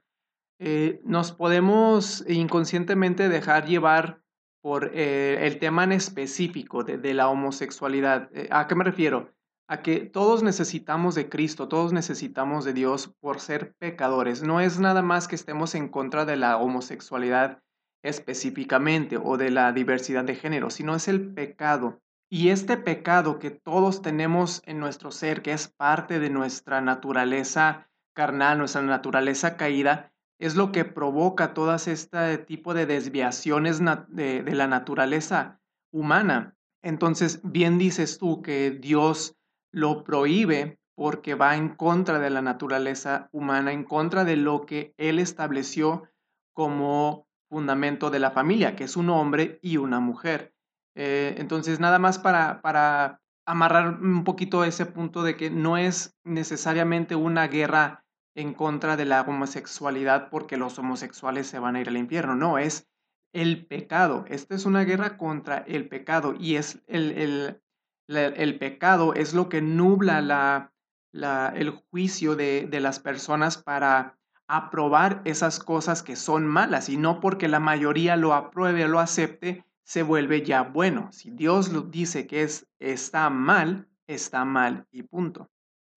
eh, 0.60 1.02
nos 1.04 1.32
podemos 1.32 2.24
inconscientemente 2.28 3.30
dejar 3.30 3.66
llevar 3.66 4.22
por 4.62 4.92
eh, 4.94 5.46
el 5.46 5.60
tema 5.60 5.84
en 5.84 5.92
específico 5.92 6.84
de, 6.84 7.14
la 7.14 7.28
homosexualidad. 7.28 8.30
¿A 8.50 8.68
qué 8.68 8.76
me 8.76 8.86
refiero? 8.86 9.30
A 9.68 9.82
que 9.82 10.02
todos 10.02 10.44
necesitamos 10.44 11.16
de 11.16 11.28
Cristo, 11.28 11.68
todos 11.68 11.92
necesitamos 11.92 12.64
de 12.64 12.74
Dios 12.74 13.14
por 13.20 13.40
ser 13.40 13.74
pecadores. 13.80 14.44
No 14.44 14.62
es 14.62 14.80
nada 14.80 15.02
más 15.02 15.28
que 15.28 15.36
estemos 15.36 15.76
en 15.76 15.90
contra 15.90 16.26
de 16.26 16.38
la 16.38 16.58
homosexualidad 16.58 17.63
específicamente 18.04 19.18
o 19.18 19.38
de 19.38 19.50
la 19.50 19.72
diversidad 19.72 20.24
de 20.26 20.36
género, 20.36 20.70
sino 20.70 20.96
es 20.96 21.08
el 21.08 21.34
pecado. 21.34 22.02
Y 22.30 22.50
este 22.50 22.78
pecado 22.78 23.40
que 23.40 23.52
todos 23.52 24.02
tenemos 24.02 24.62
en 24.66 24.80
nuestro 24.80 25.12
ser, 25.12 25.42
que 25.42 25.54
es 25.54 25.68
parte 25.68 26.20
de 26.20 26.30
nuestra 26.30 26.82
naturaleza 26.82 27.90
carnal, 28.14 28.58
nuestra 28.58 28.82
naturaleza 28.82 29.56
caída, 29.58 30.12
es 30.40 30.56
lo 30.56 30.72
que 30.72 30.84
provoca 30.84 31.54
todas 31.54 31.88
este 31.88 32.38
tipo 32.38 32.74
de 32.74 32.86
desviaciones 32.86 33.80
de, 34.10 34.44
la 34.48 34.68
naturaleza 34.68 35.62
humana. 35.92 36.58
Entonces, 36.82 37.40
bien 37.44 37.78
dices 37.78 38.18
tú 38.18 38.42
que 38.42 38.72
Dios 38.72 39.38
lo 39.72 40.04
prohíbe 40.04 40.80
porque 40.96 41.36
va 41.36 41.56
en 41.56 41.70
contra 41.70 42.20
de 42.20 42.30
la 42.30 42.42
naturaleza 42.42 43.30
humana, 43.32 43.72
en 43.72 43.84
contra 43.84 44.26
de 44.26 44.36
lo 44.36 44.66
que 44.66 44.94
Él 44.98 45.20
estableció 45.20 46.10
como 46.54 47.28
fundamento 47.54 48.10
de 48.10 48.18
la 48.18 48.32
familia, 48.32 48.76
que 48.76 48.86
es 48.86 48.98
un 48.98 49.12
hombre 49.12 49.60
y 49.62 49.78
una 49.78 50.00
mujer. 50.00 50.56
Eh, 50.96 51.36
entonces, 51.38 51.80
nada 51.80 52.00
más 52.00 52.18
para, 52.18 52.62
para 52.62 53.22
amarrar 53.46 54.02
un 54.02 54.24
poquito 54.24 54.64
ese 54.64 54.88
punto 54.88 55.22
de 55.22 55.38
que 55.38 55.52
no 55.52 55.78
es 55.78 56.18
necesariamente 56.24 57.16
una 57.16 57.48
guerra 57.48 58.06
en 58.36 58.56
contra 58.56 58.98
de 58.98 59.06
la 59.06 59.22
homosexualidad 59.22 60.32
porque 60.32 60.58
los 60.58 60.80
homosexuales 60.80 61.46
se 61.46 61.60
van 61.60 61.76
a 61.76 61.82
ir 61.82 61.90
al 61.90 61.98
infierno. 61.98 62.36
No, 62.36 62.58
es 62.58 62.90
el 63.34 63.68
pecado. 63.68 64.26
Esta 64.28 64.56
es 64.56 64.66
una 64.66 64.84
guerra 64.84 65.18
contra 65.18 65.60
el 65.60 65.88
pecado 65.88 66.34
y 66.40 66.56
es 66.56 66.82
el, 66.88 67.62
el, 68.08 68.58
pecado 68.58 69.14
es 69.14 69.36
lo 69.36 69.48
que 69.48 69.62
nubla 69.62 70.22
la, 70.22 70.74
la, 71.12 71.54
el 71.56 71.70
juicio 71.70 72.36
de, 72.36 72.66
de 72.66 72.80
las 72.80 73.00
personas 73.00 73.60
para 73.60 74.18
aprobar 74.48 75.22
esas 75.26 75.60
cosas 75.60 76.04
que 76.04 76.16
son 76.16 76.46
malas 76.46 76.90
y 76.90 76.98
no 76.98 77.20
porque 77.20 77.48
la 77.48 77.60
mayoría 77.60 78.16
lo 78.16 78.34
apruebe 78.34 78.86
o 78.86 78.88
lo 78.88 79.00
acepte 79.00 79.66
se 79.84 80.04
vuelve 80.04 80.44
ya 80.44 80.64
bueno. 80.64 81.12
Si 81.12 81.32
Dios 81.32 81.70
lo 81.70 81.82
dice 81.82 82.28
que 82.28 82.44
es 82.44 82.68
está 82.80 83.30
mal, 83.30 83.88
está 84.08 84.46
mal 84.46 84.88
y 84.92 85.04
punto. 85.04 85.50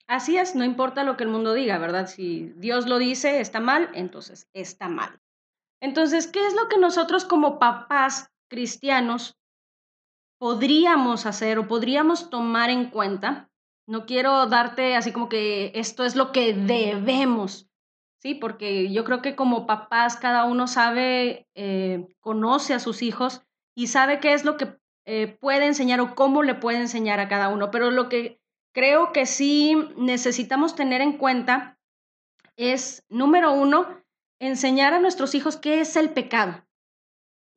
Así 0.07 0.37
es, 0.37 0.55
no 0.55 0.65
importa 0.65 1.03
lo 1.03 1.17
que 1.17 1.25
el 1.25 1.31
mundo 1.31 1.53
diga, 1.53 1.79
¿verdad? 1.79 2.07
Si 2.07 2.53
Dios 2.57 2.87
lo 2.87 2.99
dice, 2.99 3.41
está 3.41 3.59
mal, 3.59 3.91
entonces 3.95 4.49
está 4.53 4.89
mal. 4.89 5.21
Entonces, 5.81 6.29
¿qué 6.29 6.47
es 6.47 6.55
lo 6.55 6.69
que 6.69 6.79
nosotros 6.79 7.25
como 7.25 7.59
papás 7.59 8.31
cristianos 8.49 9.37
podríamos 10.39 11.27
hacer 11.27 11.59
o 11.59 11.67
podríamos 11.67 12.31
tomar 12.31 12.71
en 12.71 12.91
cuenta? 12.91 13.51
No 13.89 14.07
quiero 14.07 14.47
darte 14.47 14.97
así 14.97 15.13
como 15.13 15.29
que 15.29 15.73
esto 15.75 16.05
es 16.05 16.15
lo 16.15 16.33
que 16.33 16.55
debemos, 16.55 17.69
¿sí? 18.19 18.35
Porque 18.35 18.93
yo 18.93 19.05
creo 19.05 19.23
que 19.23 19.37
como 19.37 19.67
papás 19.67 20.17
cada 20.17 20.45
uno 20.45 20.67
sabe, 20.67 21.47
eh, 21.55 22.07
conoce 22.21 22.75
a 22.75 22.81
sus 22.81 23.03
hijos 23.03 23.43
y 23.75 23.89
sabe 23.89 24.21
qué 24.21 24.33
es 24.33 24.45
lo 24.45 24.57
que 24.57 24.77
eh, 25.05 25.37
puede 25.41 25.67
enseñar 25.67 26.01
o 26.01 26.15
cómo 26.15 26.43
le 26.43 26.55
puede 26.55 26.79
enseñar 26.79 27.21
a 27.21 27.29
cada 27.29 27.49
uno. 27.49 27.71
Pero 27.71 27.91
lo 27.91 28.09
que 28.09 28.41
creo 28.75 29.13
que 29.13 29.27
sí 29.27 29.77
necesitamos 29.97 30.75
tener 30.75 31.01
en 31.01 31.17
cuenta 31.19 31.79
es, 32.57 33.05
número 33.09 33.53
uno, 33.53 33.87
enseñar 34.41 34.95
a 34.95 35.01
nuestros 35.01 35.35
hijos 35.35 35.57
qué 35.57 35.81
es 35.81 35.97
el 35.97 36.11
pecado 36.11 36.67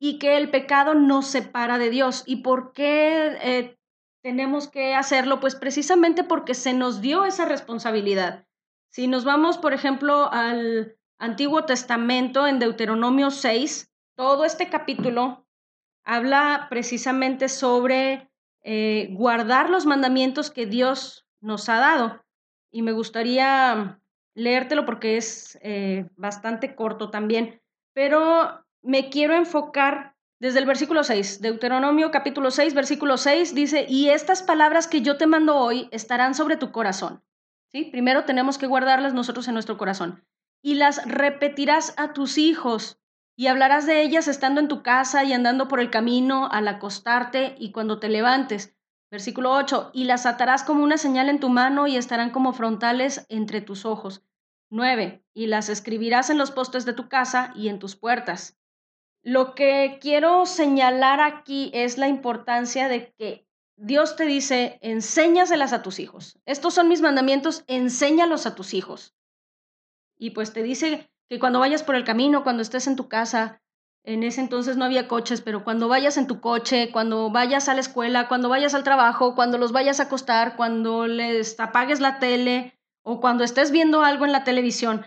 y 0.00 0.18
que 0.18 0.36
el 0.36 0.50
pecado 0.50 0.94
nos 0.94 1.26
separa 1.26 1.78
de 1.78 1.90
Dios. 1.90 2.22
¿Y 2.26 2.36
por 2.36 2.72
qué 2.72 3.36
eh, 3.42 3.78
tenemos 4.22 4.68
que 4.68 4.94
hacerlo? 4.94 5.40
Pues 5.40 5.54
precisamente 5.54 6.24
porque 6.24 6.54
se 6.54 6.72
nos 6.72 7.00
dio 7.00 7.24
esa 7.24 7.44
responsabilidad. 7.44 8.46
Si 8.90 9.06
nos 9.06 9.24
vamos, 9.24 9.56
por 9.56 9.72
ejemplo, 9.72 10.32
al 10.32 10.96
Antiguo 11.18 11.64
Testamento 11.64 12.48
en 12.48 12.58
Deuteronomio 12.58 13.30
6, 13.30 13.88
todo 14.16 14.44
este 14.44 14.68
capítulo 14.68 15.46
habla 16.04 16.66
precisamente 16.68 17.48
sobre 17.48 18.30
eh, 18.62 19.08
guardar 19.12 19.70
los 19.70 19.86
mandamientos 19.86 20.50
que 20.50 20.66
Dios 20.66 21.26
nos 21.40 21.68
ha 21.68 21.78
dado. 21.78 22.24
y 22.72 22.82
me 22.82 22.92
gustaría 22.92 24.00
leértelo 24.34 24.86
porque 24.86 25.16
es 25.16 25.58
eh, 25.62 26.08
bastante 26.16 26.76
corto 26.76 27.10
también, 27.10 27.60
pero 27.94 28.64
me 28.80 29.10
quiero 29.10 29.34
enfocar 29.34 30.14
desde 30.38 30.60
el 30.60 30.66
versículo 30.66 31.02
6, 31.02 31.40
Deuteronomio 31.40 32.10
capítulo 32.10 32.50
6, 32.50 32.74
versículo 32.74 33.16
6 33.16 33.54
dice, 33.54 33.86
y 33.88 34.10
estas 34.10 34.42
palabras 34.42 34.86
que 34.86 35.02
yo 35.02 35.16
te 35.16 35.26
mando 35.26 35.56
hoy 35.56 35.88
estarán 35.90 36.34
sobre 36.34 36.56
tu 36.56 36.70
corazón. 36.70 37.22
Primero 37.72 38.24
tenemos 38.24 38.58
que 38.58 38.66
guardarlas 38.66 39.14
nosotros 39.14 39.46
en 39.48 39.54
nuestro 39.54 39.78
corazón. 39.78 40.24
Y 40.62 40.74
las 40.74 41.04
repetirás 41.06 41.94
a 41.96 42.12
tus 42.12 42.36
hijos 42.36 43.00
y 43.36 43.46
hablarás 43.46 43.86
de 43.86 44.02
ellas 44.02 44.28
estando 44.28 44.60
en 44.60 44.68
tu 44.68 44.82
casa 44.82 45.24
y 45.24 45.32
andando 45.32 45.66
por 45.66 45.80
el 45.80 45.90
camino, 45.90 46.48
al 46.50 46.68
acostarte 46.68 47.54
y 47.58 47.72
cuando 47.72 47.98
te 47.98 48.10
levantes. 48.10 48.76
Versículo 49.10 49.52
8, 49.52 49.92
y 49.94 50.04
las 50.04 50.26
atarás 50.26 50.62
como 50.62 50.84
una 50.84 50.98
señal 50.98 51.28
en 51.28 51.40
tu 51.40 51.48
mano 51.48 51.86
y 51.86 51.96
estarán 51.96 52.30
como 52.30 52.52
frontales 52.52 53.24
entre 53.28 53.60
tus 53.60 53.86
ojos. 53.86 54.22
9, 54.70 55.24
y 55.34 55.46
las 55.46 55.68
escribirás 55.68 56.30
en 56.30 56.38
los 56.38 56.50
postes 56.50 56.84
de 56.84 56.92
tu 56.92 57.08
casa 57.08 57.52
y 57.56 57.68
en 57.68 57.78
tus 57.78 57.96
puertas. 57.96 58.60
Lo 59.22 59.54
que 59.54 59.98
quiero 60.00 60.46
señalar 60.46 61.20
aquí 61.20 61.70
es 61.74 61.98
la 61.98 62.08
importancia 62.08 62.88
de 62.88 63.12
que 63.14 63.48
Dios 63.82 64.14
te 64.14 64.26
dice, 64.26 64.78
enséñaselas 64.82 65.72
a 65.72 65.82
tus 65.82 66.00
hijos. 66.00 66.38
Estos 66.44 66.74
son 66.74 66.88
mis 66.88 67.00
mandamientos, 67.00 67.64
enséñalos 67.66 68.44
a 68.44 68.54
tus 68.54 68.74
hijos. 68.74 69.14
Y 70.18 70.30
pues 70.30 70.52
te 70.52 70.62
dice 70.62 71.10
que 71.30 71.38
cuando 71.38 71.60
vayas 71.60 71.82
por 71.82 71.94
el 71.94 72.04
camino, 72.04 72.42
cuando 72.42 72.60
estés 72.60 72.86
en 72.86 72.96
tu 72.96 73.08
casa, 73.08 73.62
en 74.04 74.22
ese 74.22 74.42
entonces 74.42 74.76
no 74.76 74.84
había 74.84 75.08
coches, 75.08 75.40
pero 75.40 75.64
cuando 75.64 75.88
vayas 75.88 76.18
en 76.18 76.26
tu 76.26 76.42
coche, 76.42 76.90
cuando 76.92 77.30
vayas 77.30 77.70
a 77.70 77.74
la 77.74 77.80
escuela, 77.80 78.28
cuando 78.28 78.50
vayas 78.50 78.74
al 78.74 78.84
trabajo, 78.84 79.34
cuando 79.34 79.56
los 79.56 79.72
vayas 79.72 79.98
a 79.98 80.04
acostar, 80.04 80.56
cuando 80.56 81.06
les 81.06 81.58
apagues 81.58 82.00
la 82.00 82.18
tele 82.18 82.78
o 83.02 83.20
cuando 83.20 83.44
estés 83.44 83.70
viendo 83.70 84.02
algo 84.02 84.26
en 84.26 84.32
la 84.32 84.44
televisión, 84.44 85.06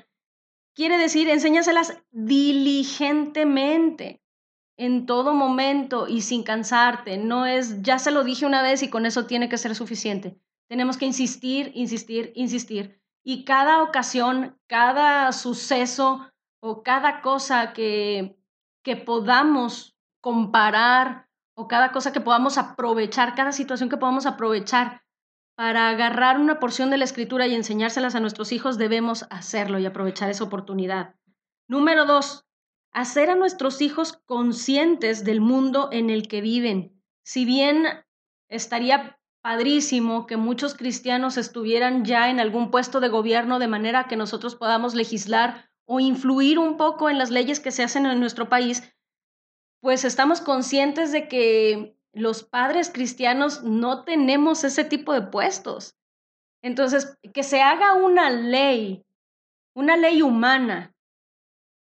Quiere 0.75 0.97
decir, 0.97 1.29
enséñaselas 1.29 2.01
diligentemente, 2.09 4.22
en 4.77 5.05
todo 5.05 5.33
momento 5.33 6.07
y 6.07 6.21
sin 6.21 6.43
cansarte. 6.43 7.17
No 7.17 7.45
es, 7.45 7.81
ya 7.81 7.99
se 7.99 8.11
lo 8.11 8.23
dije 8.23 8.45
una 8.45 8.61
vez 8.61 8.83
y 8.83 8.89
con 8.89 9.05
eso 9.05 9.25
tiene 9.25 9.49
que 9.49 9.57
ser 9.57 9.75
suficiente. 9.75 10.39
Tenemos 10.67 10.97
que 10.97 11.05
insistir, 11.05 11.71
insistir, 11.75 12.31
insistir. 12.35 13.01
Y 13.23 13.45
cada 13.45 13.83
ocasión, 13.83 14.59
cada 14.67 15.31
suceso 15.31 16.29
o 16.59 16.83
cada 16.83 17.21
cosa 17.21 17.73
que, 17.73 18.37
que 18.83 18.95
podamos 18.95 19.95
comparar 20.21 21.29
o 21.55 21.67
cada 21.67 21.91
cosa 21.91 22.11
que 22.11 22.21
podamos 22.21 22.57
aprovechar, 22.57 23.35
cada 23.35 23.51
situación 23.51 23.89
que 23.89 23.97
podamos 23.97 24.25
aprovechar 24.25 25.03
para 25.55 25.89
agarrar 25.89 26.39
una 26.39 26.59
porción 26.59 26.89
de 26.89 26.97
la 26.97 27.03
escritura 27.03 27.45
y 27.45 27.53
enseñárselas 27.53 28.15
a 28.15 28.19
nuestros 28.19 28.51
hijos, 28.51 28.77
debemos 28.77 29.25
hacerlo 29.29 29.77
y 29.77 29.85
aprovechar 29.85 30.29
esa 30.29 30.43
oportunidad. 30.43 31.15
Número 31.67 32.05
dos, 32.05 32.45
hacer 32.93 33.29
a 33.29 33.35
nuestros 33.35 33.81
hijos 33.81 34.13
conscientes 34.25 35.23
del 35.23 35.41
mundo 35.41 35.89
en 35.91 36.09
el 36.09 36.27
que 36.27 36.41
viven. 36.41 37.01
Si 37.23 37.43
bien 37.43 37.85
estaría 38.49 39.19
padrísimo 39.41 40.25
que 40.25 40.37
muchos 40.37 40.75
cristianos 40.75 41.37
estuvieran 41.37 42.05
ya 42.05 42.29
en 42.29 42.39
algún 42.39 42.71
puesto 42.71 43.01
de 43.01 43.09
gobierno 43.09 43.59
de 43.59 43.67
manera 43.67 44.07
que 44.07 44.15
nosotros 44.15 44.55
podamos 44.55 44.93
legislar 44.93 45.69
o 45.85 45.99
influir 45.99 46.59
un 46.59 46.77
poco 46.77 47.09
en 47.09 47.17
las 47.17 47.29
leyes 47.29 47.59
que 47.59 47.71
se 47.71 47.83
hacen 47.83 48.05
en 48.05 48.19
nuestro 48.19 48.47
país, 48.47 48.83
pues 49.81 50.05
estamos 50.05 50.39
conscientes 50.39 51.11
de 51.11 51.27
que 51.27 51.97
los 52.13 52.43
padres 52.43 52.89
cristianos 52.89 53.63
no 53.63 54.05
tenemos 54.05 54.63
ese 54.63 54.85
tipo 54.85 55.13
de 55.13 55.23
puestos. 55.23 55.97
Entonces, 56.61 57.17
que 57.33 57.43
se 57.43 57.61
haga 57.61 57.93
una 57.95 58.29
ley, 58.29 59.03
una 59.75 59.97
ley 59.97 60.21
humana, 60.21 60.92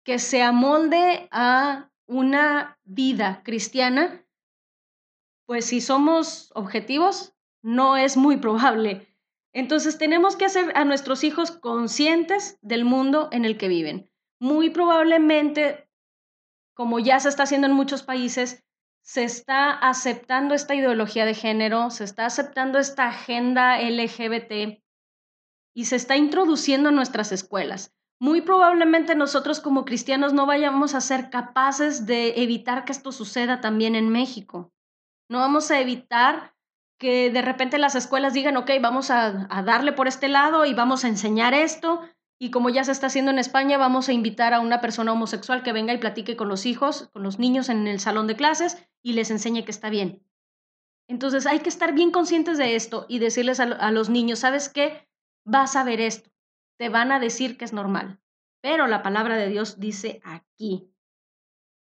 que 0.04 0.20
se 0.20 0.42
amolde 0.42 1.28
a 1.32 1.90
una 2.06 2.78
vida 2.84 3.42
cristiana, 3.44 4.26
pues 5.46 5.66
si 5.66 5.82
somos 5.82 6.52
objetivos, 6.56 7.34
no 7.62 7.98
es 7.98 8.18
muy 8.18 8.38
probable. 8.38 9.08
Entonces 9.54 9.98
tenemos 9.98 10.36
que 10.36 10.46
hacer 10.46 10.76
a 10.76 10.84
nuestros 10.84 11.24
hijos 11.24 11.52
conscientes 11.52 12.58
del 12.62 12.86
mundo 12.86 13.30
en 13.32 13.46
el 13.46 13.58
que 13.58 13.68
viven. 13.68 14.10
Muy 14.40 14.72
probablemente, 14.72 15.88
como 16.74 17.00
ya 17.00 17.20
se 17.20 17.30
está 17.30 17.44
haciendo 17.44 17.68
en 17.68 17.74
muchos 17.74 18.04
países, 18.04 18.64
se 19.02 19.24
está 19.24 19.72
aceptando 19.72 20.56
esta 20.56 20.76
ideología 20.76 21.26
de 21.26 21.36
género, 21.36 21.90
se 21.90 22.04
está 22.04 22.26
aceptando 22.26 22.80
esta 22.80 23.08
agenda 23.08 23.80
LGBT 23.80 24.82
y 25.76 25.86
se 25.86 25.96
está 25.98 26.16
introduciendo 26.16 26.90
en 26.90 26.96
nuestras 26.96 27.32
escuelas. 27.32 27.94
Muy 28.20 28.42
probablemente 28.42 29.16
nosotros 29.16 29.60
como 29.60 29.86
cristianos 29.86 30.34
no 30.34 30.46
vayamos 30.46 30.96
a 30.96 31.02
ser 31.02 31.30
capaces 31.30 32.06
de 32.06 32.42
evitar 32.42 32.86
que 32.86 32.92
esto 32.92 33.12
suceda 33.12 33.62
también 33.62 33.96
en 33.96 34.10
México. 34.10 34.72
No 35.30 35.40
vamos 35.40 35.72
a 35.72 35.80
evitar 35.80 36.54
que 37.00 37.32
de 37.32 37.42
repente 37.42 37.78
las 37.78 37.96
escuelas 37.96 38.34
digan, 38.34 38.56
ok, 38.56 38.72
vamos 38.82 39.12
a, 39.12 39.48
a 39.50 39.64
darle 39.64 39.92
por 39.92 40.08
este 40.08 40.30
lado 40.30 40.66
y 40.66 40.74
vamos 40.74 41.04
a 41.04 41.10
enseñar 41.10 41.54
esto 41.54 42.02
y 42.44 42.52
como 42.52 42.70
ya 42.70 42.84
se 42.84 42.92
está 42.92 43.08
haciendo 43.08 43.32
en 43.32 43.40
España, 43.40 43.78
vamos 43.78 44.10
a 44.10 44.12
invitar 44.12 44.54
a 44.54 44.60
una 44.60 44.82
persona 44.82 45.14
homosexual 45.14 45.64
que 45.64 45.72
venga 45.72 45.94
y 45.94 45.98
platique 45.98 46.36
con 46.36 46.50
los 46.50 46.66
hijos, 46.66 47.10
con 47.14 47.24
los 47.24 47.40
niños 47.40 47.70
en 47.70 47.88
el 47.88 48.02
salón 48.02 48.28
de 48.28 48.36
clases 48.36 48.86
y 49.02 49.14
les 49.14 49.32
enseñe 49.32 49.64
que 49.64 49.72
está 49.72 49.90
bien. 49.90 50.22
Entonces 51.08 51.46
hay 51.46 51.60
que 51.60 51.70
estar 51.70 51.94
bien 51.94 52.12
conscientes 52.12 52.58
de 52.58 52.76
esto 52.76 53.06
y 53.08 53.20
decirles 53.20 53.62
a, 53.62 53.92
los 53.92 54.10
niños, 54.10 54.40
¿sabes 54.40 54.68
qué? 54.68 55.08
Vas 55.46 55.78
a 55.78 55.86
ver 55.86 56.02
esto. 56.02 56.32
Te 56.84 56.90
van 56.90 57.14
a 57.14 57.20
decir 57.22 57.58
que 57.58 57.64
es 57.64 57.72
normal. 57.72 58.20
Pero 58.62 58.88
la 58.88 59.04
palabra 59.04 59.38
de 59.38 59.48
Dios 59.48 59.80
dice 59.80 60.20
aquí 60.26 60.92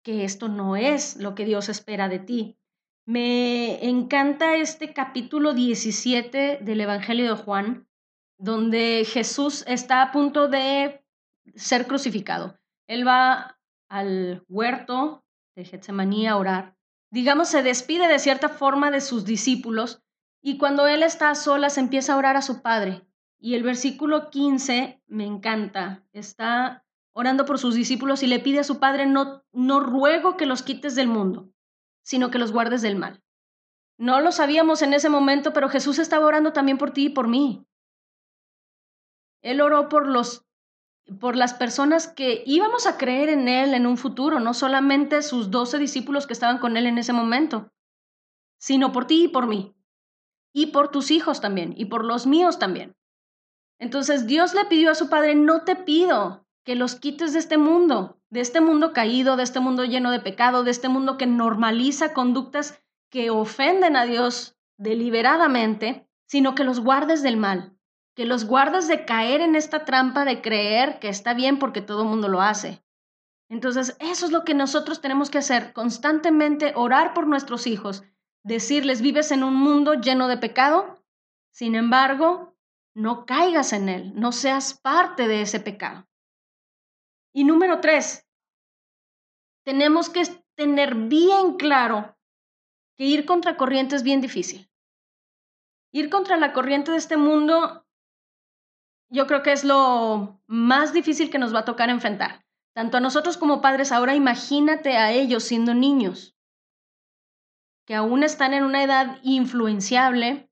que 0.03 0.27
esto 0.27 0.49
no 0.49 0.77
es 0.77 1.17
lo 1.17 1.35
que 1.35 1.47
Dios 1.47 1.71
espera 1.71 2.11
de 2.11 2.19
ti. 2.19 2.59
Me 3.07 3.83
encanta 3.89 4.57
este 4.57 4.93
capítulo 4.93 5.55
17 5.55 6.59
del 6.61 6.83
Evangelio 6.83 7.35
de 7.35 7.43
Juan, 7.43 7.89
donde 8.39 9.07
Jesús 9.11 9.65
está 9.67 10.03
a 10.03 10.13
punto 10.13 10.49
de 10.49 11.03
ser 11.55 11.87
crucificado. 11.87 12.61
Él 12.87 13.09
va 13.09 13.59
al 13.89 14.45
huerto 14.51 15.25
de 15.57 15.65
Getsemaní 15.65 16.27
a 16.27 16.37
orar. 16.37 16.77
Digamos, 17.11 17.49
se 17.49 17.63
despide 17.63 18.07
de 18.07 18.19
cierta 18.19 18.51
forma 18.51 18.91
de 18.91 19.01
sus 19.01 19.25
discípulos 19.25 20.03
y 20.43 20.59
cuando 20.59 20.87
él 20.87 21.03
está 21.03 21.31
a 21.31 21.35
solas 21.35 21.79
empieza 21.79 22.13
a 22.13 22.19
orar 22.19 22.37
a 22.37 22.43
su 22.43 22.61
Padre. 22.61 23.01
Y 23.45 23.57
el 23.57 23.63
versículo 23.63 24.31
15 24.31 25.03
me 25.07 25.27
encanta. 25.27 26.03
Está 26.15 26.83
orando 27.13 27.45
por 27.45 27.59
sus 27.59 27.75
discípulos 27.75 28.23
y 28.23 28.27
le 28.27 28.39
pide 28.39 28.61
a 28.61 28.65
su 28.65 28.81
Padre, 28.81 29.05
no, 29.05 29.45
no 29.53 29.81
ruego 29.81 30.39
que 30.39 30.47
los 30.47 30.63
quites 30.63 30.95
del 30.95 31.09
mundo, 31.09 31.51
sino 32.03 32.31
que 32.31 32.39
los 32.39 32.53
guardes 32.53 32.81
del 32.81 32.97
mal. 32.97 33.23
No 33.99 34.23
lo 34.23 34.33
sabíamos 34.33 34.81
en 34.81 34.95
ese 34.95 35.11
momento, 35.11 35.53
pero 35.53 35.69
Jesús 35.69 35.99
estaba 35.99 36.25
orando 36.25 36.55
también 36.55 36.79
por 36.79 36.93
ti 36.93 37.05
y 37.05 37.09
por 37.11 37.29
mí. 37.29 37.67
Él 39.43 39.61
oró 39.61 39.91
por 39.91 40.09
los 40.09 40.47
por 41.21 41.37
las 41.37 41.53
personas 41.53 42.09
que 42.09 42.43
íbamos 42.47 42.87
a 42.87 42.97
creer 42.97 43.29
en 43.29 43.47
Él 43.49 43.75
en 43.75 43.87
un 43.87 43.99
futuro, 43.99 44.41
no 44.41 44.55
solamente 44.55 45.21
sus 45.21 45.51
doce 45.51 45.77
discípulos 45.77 46.27
que 46.27 46.33
estaban 46.33 46.57
con 46.57 46.79
Él 46.79 46.87
en 46.87 46.97
ese 46.97 47.13
momento, 47.13 47.71
sino 48.57 48.91
por 48.91 49.07
ti 49.07 49.25
y 49.25 49.29
por 49.29 49.47
mí, 49.47 49.77
y 50.55 50.69
por 50.69 50.91
tus 50.91 51.11
hijos 51.11 51.43
también, 51.43 51.75
y 51.77 51.85
por 51.85 52.07
los 52.07 52.27
míos 52.27 52.59
también. 52.59 52.97
Entonces 53.79 54.27
Dios 54.27 54.55
le 54.55 54.65
pidió 54.67 54.91
a 54.91 54.95
su 54.95 55.09
Padre, 55.09 55.35
no 55.35 55.63
te 55.63 55.77
pido 55.77 56.47
que 56.65 56.75
los 56.75 56.95
quites 56.95 57.33
de 57.33 57.39
este 57.39 57.59
mundo, 57.59 58.21
de 58.31 58.41
este 58.41 58.61
mundo 58.61 58.93
caído, 58.93 59.37
de 59.37 59.43
este 59.43 59.61
mundo 59.61 59.85
lleno 59.85 60.11
de 60.11 60.21
pecado, 60.21 60.65
de 60.65 60.71
este 60.71 60.89
mundo 60.89 61.19
que 61.19 61.27
normaliza 61.27 62.15
conductas 62.15 62.83
que 63.11 63.31
ofenden 63.31 63.97
a 63.97 64.07
Dios 64.07 64.57
deliberadamente, 64.77 66.09
sino 66.27 66.55
que 66.55 66.65
los 66.65 66.81
guardes 66.81 67.23
del 67.23 67.37
mal 67.37 67.75
que 68.15 68.25
los 68.27 68.47
guardas 68.47 68.89
de 68.89 69.05
caer 69.05 69.41
en 69.41 69.57
esta 69.57 69.85
trampa 69.85 70.25
de 70.25 70.41
creer 70.41 70.99
que 71.01 71.09
está 71.09 71.35
bien 71.35 71.59
porque 71.59 71.81
todo 71.81 72.05
mundo 72.05 72.29
lo 72.29 72.41
hace. 72.41 72.83
Entonces, 73.49 73.97
eso 74.01 74.27
es 74.27 74.33
lo 74.33 74.45
que 74.45 74.55
nosotros 74.55 75.01
tenemos 75.01 75.31
que 75.31 75.39
hacer, 75.39 75.73
constantemente 75.73 76.73
orar 76.77 77.13
por 77.13 77.27
nuestros 77.27 77.67
hijos, 77.67 78.05
decirles, 78.43 79.03
vives 79.03 79.33
en 79.33 79.43
un 79.43 79.55
mundo 79.55 79.95
lleno 79.95 80.29
de 80.29 80.39
pecado, 80.39 81.03
sin 81.51 81.75
embargo, 81.75 82.54
no 82.95 83.27
caigas 83.27 83.73
en 83.73 83.89
él, 83.89 84.13
no 84.15 84.33
seas 84.33 84.75
parte 84.75 85.29
de 85.29 85.43
ese 85.43 85.61
pecado. 85.61 86.07
Y 87.35 87.45
número 87.45 87.81
tres, 87.81 88.27
tenemos 89.65 90.09
que 90.09 90.23
tener 90.57 90.95
bien 90.95 91.57
claro 91.57 92.17
que 92.97 93.05
ir 93.05 93.27
contra 93.27 93.57
corriente 93.57 93.97
es 93.97 94.03
bien 94.03 94.21
difícil. 94.21 94.71
Ir 95.93 96.11
contra 96.11 96.37
la 96.37 96.53
corriente 96.53 96.93
de 96.93 96.99
este 96.99 97.17
mundo 97.17 97.85
yo 99.11 99.27
creo 99.29 99.43
que 99.43 99.53
es 99.53 99.65
lo 99.65 100.43
más 100.47 100.93
difícil 100.93 101.31
que 101.31 101.39
nos 101.39 101.55
va 101.55 101.61
a 101.61 101.65
tocar 101.65 101.89
enfrentar. 101.89 102.45
Tanto 102.75 102.97
a 102.97 103.01
nosotros 103.01 103.37
como 103.37 103.61
padres, 103.61 103.93
ahora 103.93 104.17
imagínate 104.17 104.97
a 104.97 105.13
ellos 105.13 105.45
siendo 105.45 105.73
niños, 105.75 106.37
que 107.87 107.95
aún 107.95 108.25
están 108.25 108.55
en 108.55 108.65
una 108.65 108.83
edad 108.83 109.21
influenciable, 109.23 110.51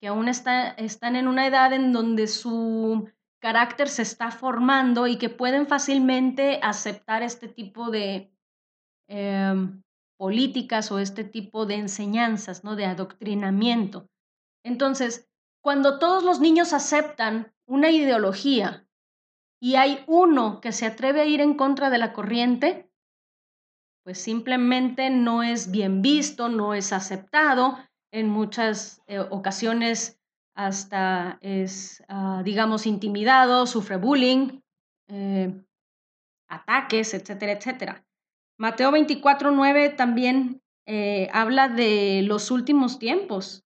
que 0.00 0.08
aún 0.08 0.28
están 0.28 1.16
en 1.16 1.28
una 1.28 1.46
edad 1.46 1.72
en 1.72 1.92
donde 1.92 2.26
su 2.26 3.10
carácter 3.40 3.88
se 3.88 4.02
está 4.02 4.30
formando 4.30 5.06
y 5.06 5.16
que 5.16 5.28
pueden 5.28 5.66
fácilmente 5.66 6.58
aceptar 6.62 7.22
este 7.22 7.48
tipo 7.48 7.90
de 7.90 8.32
em, 9.08 9.82
políticas 10.18 10.90
o 10.92 10.98
este 10.98 11.24
tipo 11.24 11.66
de 11.66 11.76
enseñanzas, 11.76 12.64
¿no? 12.64 12.76
De 12.76 12.86
adoctrinamiento. 12.86 14.08
Entonces, 14.64 15.28
cuando 15.62 15.98
todos 15.98 16.22
los 16.22 16.40
niños 16.40 16.72
aceptan 16.72 17.52
una 17.66 17.90
ideología 17.90 18.86
y 19.60 19.74
hay 19.74 20.04
uno 20.06 20.60
que 20.60 20.72
se 20.72 20.86
atreve 20.86 21.20
a 21.20 21.26
ir 21.26 21.40
en 21.40 21.54
contra 21.54 21.90
de 21.90 21.98
la 21.98 22.12
corriente, 22.12 22.90
pues 24.04 24.18
simplemente 24.18 25.10
no 25.10 25.42
es 25.42 25.70
bien 25.70 26.00
visto, 26.00 26.48
no 26.48 26.74
es 26.74 26.92
aceptado, 26.92 27.78
en 28.12 28.28
muchas 28.28 29.02
eh, 29.06 29.18
ocasiones 29.18 30.18
hasta 30.54 31.38
es, 31.40 32.02
ah, 32.08 32.42
digamos, 32.44 32.86
intimidado, 32.86 33.66
sufre 33.66 33.96
bullying, 33.96 34.60
eh, 35.08 35.62
ataques, 36.48 37.14
etcétera, 37.14 37.52
etcétera. 37.52 38.04
Mateo 38.58 38.90
24, 38.92 39.52
9 39.52 39.90
también 39.90 40.60
eh, 40.86 41.28
habla 41.32 41.68
de 41.68 42.22
los 42.26 42.50
últimos 42.50 42.98
tiempos 42.98 43.64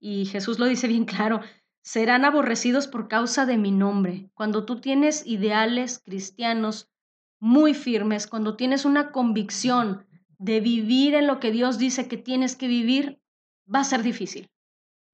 y 0.00 0.26
Jesús 0.26 0.58
lo 0.58 0.66
dice 0.66 0.88
bien 0.88 1.04
claro, 1.04 1.40
serán 1.82 2.24
aborrecidos 2.24 2.88
por 2.88 3.08
causa 3.08 3.46
de 3.46 3.56
mi 3.56 3.70
nombre. 3.70 4.30
Cuando 4.34 4.64
tú 4.64 4.80
tienes 4.80 5.26
ideales 5.26 6.00
cristianos 6.00 6.90
muy 7.40 7.74
firmes, 7.74 8.26
cuando 8.26 8.56
tienes 8.56 8.84
una 8.84 9.12
convicción 9.12 10.06
de 10.38 10.60
vivir 10.60 11.14
en 11.14 11.28
lo 11.28 11.38
que 11.38 11.52
Dios 11.52 11.78
dice 11.78 12.08
que 12.08 12.16
tienes 12.16 12.56
que 12.56 12.66
vivir, 12.66 13.21
va 13.72 13.80
a 13.80 13.84
ser 13.84 14.02
difícil. 14.02 14.50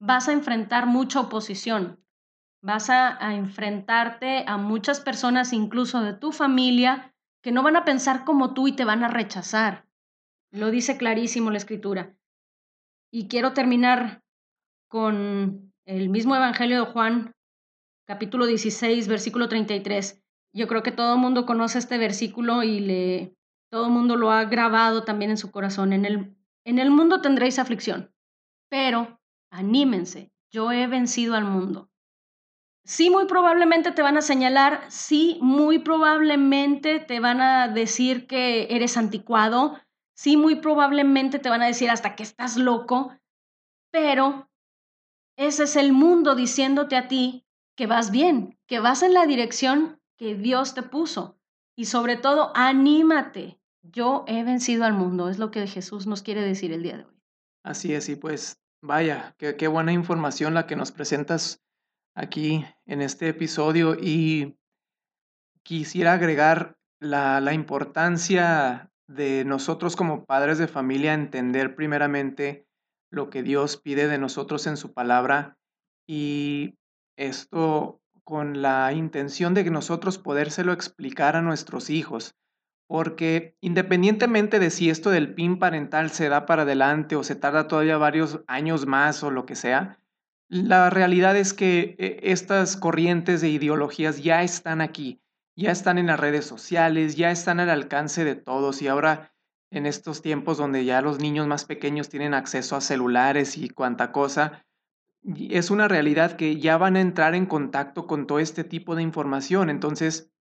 Vas 0.01 0.27
a 0.27 0.33
enfrentar 0.33 0.85
mucha 0.85 1.19
oposición. 1.19 2.03
Vas 2.61 2.89
a, 2.89 3.33
enfrentarte 3.33 4.43
a 4.45 4.57
muchas 4.57 4.99
personas, 4.99 5.53
incluso 5.53 6.01
de 6.01 6.13
tu 6.13 6.31
familia, 6.31 7.13
que 7.41 7.51
no 7.51 7.63
van 7.63 7.77
a 7.77 7.85
pensar 7.85 8.25
como 8.25 8.53
tú 8.53 8.67
y 8.67 8.73
te 8.73 8.85
van 8.85 9.03
a 9.03 9.07
rechazar. 9.07 9.87
Lo 10.51 10.71
dice 10.71 10.97
clarísimo 10.97 11.51
la 11.51 11.57
escritura. 11.57 12.17
Y 13.11 13.27
quiero 13.27 13.53
terminar 13.53 14.23
con 14.89 15.71
el 15.85 16.09
mismo 16.09 16.35
Evangelio 16.35 16.83
de 16.83 16.91
Juan, 16.91 17.31
capítulo 18.05 18.45
16, 18.45 19.07
versículo 19.07 19.47
33. 19.47 20.21
Yo 20.53 20.67
creo 20.67 20.83
que 20.83 20.91
todo 20.91 21.13
el 21.13 21.19
mundo 21.19 21.45
conoce 21.45 21.79
este 21.79 21.97
versículo 21.97 22.63
y 22.63 22.79
le, 22.79 23.37
todo 23.71 23.85
el 23.85 23.91
mundo 23.91 24.15
lo 24.15 24.31
ha 24.31 24.45
grabado 24.45 25.03
también 25.03 25.31
en 25.31 25.37
su 25.37 25.51
corazón. 25.51 25.93
En 25.93 26.05
el, 26.05 26.35
en 26.65 26.79
el 26.79 26.91
mundo 26.91 27.21
tendréis 27.21 27.59
aflicción, 27.59 28.11
pero 28.69 29.19
anímense, 29.51 30.31
yo 30.51 30.71
he 30.71 30.87
vencido 30.87 31.35
al 31.35 31.45
mundo. 31.45 31.89
Sí, 32.85 33.09
muy 33.09 33.25
probablemente 33.25 33.91
te 33.91 34.01
van 34.01 34.17
a 34.17 34.21
señalar, 34.21 34.83
sí, 34.89 35.37
muy 35.41 35.79
probablemente 35.79 36.99
te 36.99 37.19
van 37.19 37.41
a 37.41 37.67
decir 37.67 38.25
que 38.25 38.67
eres 38.75 38.97
anticuado, 38.97 39.79
sí, 40.15 40.37
muy 40.37 40.55
probablemente 40.55 41.39
te 41.39 41.49
van 41.49 41.61
a 41.61 41.67
decir 41.67 41.89
hasta 41.89 42.15
que 42.15 42.23
estás 42.23 42.57
loco, 42.57 43.13
pero 43.91 44.49
ese 45.37 45.63
es 45.63 45.75
el 45.75 45.93
mundo 45.93 46.35
diciéndote 46.35 46.95
a 46.95 47.07
ti 47.07 47.45
que 47.75 47.87
vas 47.87 48.11
bien, 48.11 48.57
que 48.67 48.79
vas 48.79 49.03
en 49.03 49.13
la 49.13 49.25
dirección 49.25 50.01
que 50.17 50.35
Dios 50.35 50.73
te 50.73 50.83
puso. 50.83 51.37
Y 51.77 51.85
sobre 51.85 52.17
todo, 52.17 52.51
anímate. 52.55 53.61
Yo 53.81 54.25
he 54.27 54.43
vencido 54.43 54.83
al 54.83 54.93
mundo, 54.93 55.29
es 55.29 55.39
lo 55.39 55.49
que 55.49 55.65
Jesús 55.65 56.05
nos 56.05 56.21
quiere 56.21 56.41
decir 56.41 56.73
el 56.73 56.83
día 56.83 56.97
de 56.97 57.05
hoy. 57.05 57.21
Así 57.63 57.93
es, 57.93 58.09
y 58.09 58.17
pues 58.17 58.58
vaya, 58.81 59.35
qué, 59.37 59.67
buena 59.67 59.91
información 59.91 60.53
la 60.53 60.67
que 60.67 60.75
nos 60.75 60.91
presentas 60.91 61.61
aquí 62.15 62.65
en 62.85 63.01
este 63.01 63.29
episodio. 63.29 63.95
Y 63.99 64.57
quisiera 65.63 66.13
agregar 66.13 66.77
la, 66.99 67.39
la 67.41 67.53
importancia 67.53 68.91
de 69.07 69.43
nosotros 69.45 69.95
como 69.95 70.25
padres 70.25 70.57
de 70.57 70.67
familia 70.67 71.13
entender 71.13 71.75
primeramente 71.75 72.67
lo 73.11 73.29
que 73.29 73.41
Dios 73.41 73.77
pide 73.77 74.07
de 74.07 74.19
nosotros 74.19 74.67
en 74.67 74.77
su 74.77 74.93
palabra 74.93 75.57
y 76.07 76.77
esto 77.17 78.01
con 78.23 78.61
la 78.61 78.93
intención 78.93 79.55
de 79.55 79.63
que 79.63 79.71
nosotros 79.71 80.19
podérselo 80.19 80.71
explicar 80.71 81.35
a 81.35 81.41
nuestros 81.41 81.89
hijos. 81.89 82.35
Porque 82.89 83.55
independientemente 83.61 84.57
de 84.57 84.71
si 84.71 84.89
esto 84.89 85.11
del 85.11 85.35
PIN 85.35 85.59
parental 85.59 86.09
se 86.09 86.27
da 86.27 86.47
para 86.47 86.63
adelante 86.63 87.15
o 87.15 87.23
se 87.23 87.35
tarda 87.35 87.67
todavía 87.67 87.97
varios 87.97 88.41
años 88.47 88.87
más 88.87 89.21
o 89.21 89.29
lo 89.29 89.45
que 89.45 89.53
sea, 89.53 89.99
la 90.47 90.89
realidad 90.89 91.37
es 91.37 91.53
que 91.53 91.95
eh, 91.99 92.19
estas 92.23 92.75
corrientes 92.77 93.41
de 93.41 93.49
ideologías 93.49 94.23
ya 94.23 94.41
están 94.41 94.81
aquí, 94.81 95.21
ya 95.55 95.69
están 95.69 95.99
en 95.99 96.07
las 96.07 96.19
redes 96.19 96.45
sociales, 96.45 97.15
ya 97.15 97.29
están 97.29 97.59
al 97.59 97.69
alcance 97.69 98.25
de 98.25 98.33
todos 98.33 98.81
y 98.81 98.87
ahora 98.87 99.35
en 99.69 99.85
estos 99.85 100.23
tiempos 100.23 100.57
donde 100.57 100.83
ya 100.83 101.03
los 101.03 101.19
niños 101.19 101.45
más 101.45 101.65
pequeños 101.65 102.09
tienen 102.09 102.33
acceso 102.33 102.75
a 102.75 102.81
celulares 102.81 103.55
y 103.55 103.69
cuanta 103.69 104.11
cosa, 104.11 104.65
es 105.37 105.69
una 105.69 105.87
realidad 105.87 106.37
que 106.37 106.59
ya 106.59 106.79
van 106.79 106.95
a 106.95 107.01
entrar 107.01 107.35
en 107.35 107.45
contacto 107.45 108.07
con 108.07 108.25
todo 108.25 108.39
este 108.39 108.63
tipo 108.63 108.95
de 108.95 109.03
información. 109.03 109.69
Entonces, 109.69 110.31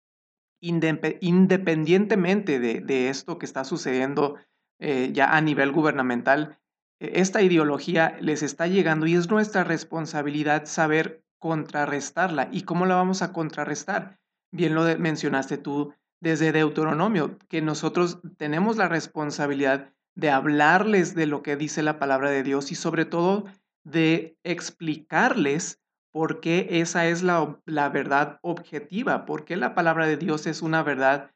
independientemente 0.61 2.59
de, 2.59 3.09
esto 3.09 3.39
que 3.39 3.47
está 3.47 3.65
sucediendo 3.65 4.37
eh, 4.79 5.11
ya 5.13 5.37
a 5.37 5.41
nivel 5.41 5.73
gubernamental, 5.73 6.59
e, 7.01 7.21
esta 7.21 7.43
ideología 7.43 8.17
les 8.21 8.43
está 8.43 8.67
llegando 8.67 9.07
y 9.07 9.15
es 9.15 9.31
nuestra 9.31 9.65
responsabilidad 9.65 10.67
saber 10.67 11.25
contrarrestarla. 11.39 12.49
¿Y 12.53 12.63
cómo 12.63 12.87
la 12.87 12.97
vamos 12.97 13.23
a 13.23 13.33
contrarrestar? 13.33 14.19
Bien 14.51 14.75
lo 14.75 14.83
mencionaste 14.99 15.59
tú 15.59 15.95
desde 16.21 16.53
Deuteronomio, 16.53 17.39
que 17.49 17.63
nosotros 17.63 18.21
tenemos 18.37 18.77
la 18.77 18.89
responsabilidad 18.89 19.93
de 20.17 20.31
hablarles 20.31 21.15
de 21.15 21.27
lo 21.27 21.43
que 21.43 21.57
dice 21.57 21.83
la 21.83 22.01
palabra 22.01 22.31
de 22.31 22.43
Dios 22.43 22.73
y 22.73 22.75
sobre 22.75 23.05
todo 23.05 23.45
de 23.85 24.37
explicarles 24.43 25.81
por 26.13 26.41
qué 26.41 26.67
esa 26.71 27.07
es 27.07 27.23
la, 27.23 27.59
verdad 27.67 28.39
objetiva, 28.43 29.27
por 29.27 29.45
qué 29.45 29.57
la 29.57 29.75
palabra 29.75 30.07
de 30.07 30.17
Dios 30.17 30.47
es 30.47 30.63
una 30.63 30.83
verdad, 30.83 31.33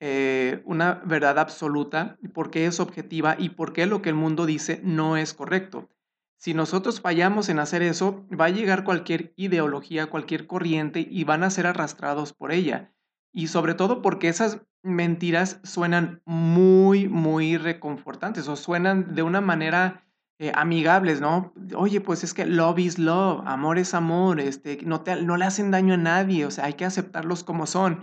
eh, 0.00 0.62
una 0.64 1.02
verdad 1.04 1.38
absoluta, 1.38 2.18
por 2.32 2.50
qué 2.50 2.66
es 2.66 2.80
objetiva 2.80 3.36
y 3.38 3.50
por 3.50 3.72
qué 3.72 3.86
lo 3.86 4.02
que 4.02 4.10
el 4.10 4.14
mundo 4.14 4.46
dice 4.46 4.80
no 4.82 5.16
es 5.16 5.34
correcto. 5.34 5.88
Si 6.36 6.54
nosotros 6.54 7.00
fallamos 7.00 7.48
en 7.48 7.60
hacer 7.60 7.82
eso, 7.82 8.26
va 8.28 8.46
a 8.46 8.50
llegar 8.50 8.82
cualquier 8.82 9.32
ideología, 9.36 10.08
cualquier 10.08 10.48
corriente 10.48 11.06
y 11.08 11.22
van 11.22 11.44
a 11.44 11.50
ser 11.50 11.68
arrastrados 11.68 12.32
por 12.32 12.50
ella. 12.50 12.92
Y 13.32 13.46
sobre 13.46 13.74
todo 13.74 14.02
porque 14.02 14.28
esas 14.28 14.60
mentiras 14.82 15.60
suenan 15.62 16.20
muy, 16.24 17.08
muy 17.08 17.56
reconfortantes 17.56 18.48
o 18.48 18.56
suenan 18.56 19.14
de 19.14 19.22
una 19.22 19.40
manera 19.40 20.04
eh, 20.38 20.52
amigables, 20.54 21.20
¿no? 21.20 21.52
Oye, 21.76 22.00
pues 22.00 22.24
es 22.24 22.34
que 22.34 22.46
love 22.46 22.78
is 22.78 22.98
love, 22.98 23.42
amor 23.46 23.78
es 23.78 23.94
amor, 23.94 24.40
este, 24.40 24.78
no, 24.84 25.02
te, 25.02 25.22
no 25.22 25.36
le 25.36 25.44
hacen 25.44 25.70
daño 25.70 25.94
a 25.94 25.98
nadie, 25.98 26.46
o 26.46 26.50
sea, 26.50 26.64
hay 26.64 26.74
que 26.74 26.84
aceptarlos 26.84 27.44
como 27.44 27.66
son. 27.66 28.00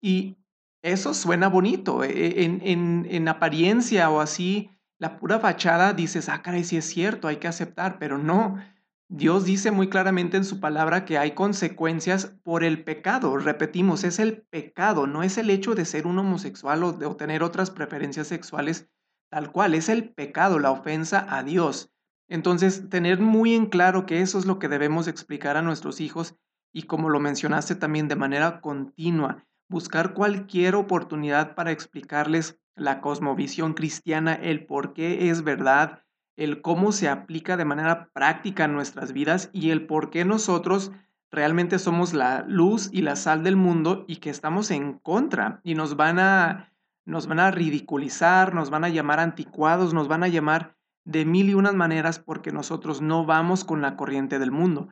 Y 0.00 0.36
eso 0.82 1.14
suena 1.14 1.48
bonito, 1.48 2.04
e, 2.04 2.44
en, 2.44 2.60
en, 2.62 3.06
en 3.10 3.28
apariencia 3.28 4.10
o 4.10 4.20
así, 4.20 4.70
la 4.98 5.18
pura 5.18 5.40
fachada 5.40 5.92
dices, 5.92 6.28
ah, 6.28 6.42
caray, 6.42 6.64
sí 6.64 6.76
es 6.76 6.84
cierto, 6.84 7.28
hay 7.28 7.36
que 7.36 7.48
aceptar, 7.48 7.98
pero 7.98 8.18
no. 8.18 8.56
Dios 9.08 9.44
dice 9.44 9.70
muy 9.70 9.88
claramente 9.88 10.36
en 10.36 10.44
su 10.44 10.60
palabra 10.60 11.04
que 11.04 11.18
hay 11.18 11.32
consecuencias 11.32 12.26
por 12.42 12.64
el 12.64 12.84
pecado. 12.84 13.36
Repetimos, 13.36 14.02
es 14.04 14.18
el 14.18 14.42
pecado, 14.42 15.06
no 15.06 15.22
es 15.22 15.36
el 15.38 15.50
hecho 15.50 15.74
de 15.74 15.84
ser 15.84 16.06
un 16.06 16.18
homosexual 16.18 16.82
o 16.84 16.92
de 16.92 17.12
tener 17.14 17.42
otras 17.42 17.70
preferencias 17.70 18.28
sexuales 18.28 18.88
tal 19.34 19.50
cual, 19.50 19.74
es 19.74 19.88
el 19.88 20.10
pecado, 20.10 20.60
la 20.60 20.70
ofensa 20.70 21.26
a 21.28 21.42
Dios. 21.42 21.90
Entonces, 22.28 22.88
tener 22.88 23.18
muy 23.18 23.52
en 23.52 23.66
claro 23.66 24.06
que 24.06 24.20
eso 24.20 24.38
es 24.38 24.46
lo 24.46 24.60
que 24.60 24.68
debemos 24.68 25.08
explicar 25.08 25.56
a 25.56 25.62
nuestros 25.62 26.00
hijos 26.00 26.36
y 26.72 26.84
como 26.84 27.08
lo 27.08 27.18
mencionaste 27.18 27.74
también 27.74 28.06
de 28.06 28.14
manera 28.14 28.60
continua, 28.60 29.44
buscar 29.68 30.14
cualquier 30.14 30.76
oportunidad 30.76 31.56
para 31.56 31.72
explicarles 31.72 32.60
la 32.76 33.00
cosmovisión 33.00 33.74
cristiana, 33.74 34.34
el 34.34 34.66
por 34.66 34.92
qué 34.94 35.28
es 35.30 35.42
verdad, 35.42 36.04
el 36.36 36.62
cómo 36.62 36.92
se 36.92 37.08
aplica 37.08 37.56
de 37.56 37.64
manera 37.64 38.10
práctica 38.12 38.66
en 38.66 38.74
nuestras 38.74 39.12
vidas 39.12 39.50
y 39.52 39.70
el 39.70 39.84
por 39.84 40.10
qué 40.10 40.24
nosotros 40.24 40.92
realmente 41.32 41.80
somos 41.80 42.14
la 42.14 42.44
luz 42.46 42.88
y 42.92 43.02
la 43.02 43.16
sal 43.16 43.42
del 43.42 43.56
mundo 43.56 44.04
y 44.06 44.18
que 44.18 44.30
estamos 44.30 44.70
en 44.70 44.92
contra 45.00 45.60
y 45.64 45.74
nos 45.74 45.96
van 45.96 46.20
a 46.20 46.73
nos 47.04 47.26
van 47.26 47.40
a 47.40 47.50
ridiculizar, 47.50 48.54
nos 48.54 48.70
van 48.70 48.84
a 48.84 48.88
llamar 48.88 49.20
anticuados, 49.20 49.94
nos 49.94 50.08
van 50.08 50.22
a 50.22 50.28
llamar 50.28 50.76
de 51.04 51.24
mil 51.24 51.50
y 51.50 51.54
unas 51.54 51.74
maneras 51.74 52.18
porque 52.18 52.50
nosotros 52.50 53.02
no 53.02 53.26
vamos 53.26 53.64
con 53.64 53.82
la 53.82 53.96
corriente 53.96 54.38
del 54.38 54.50
mundo. 54.50 54.88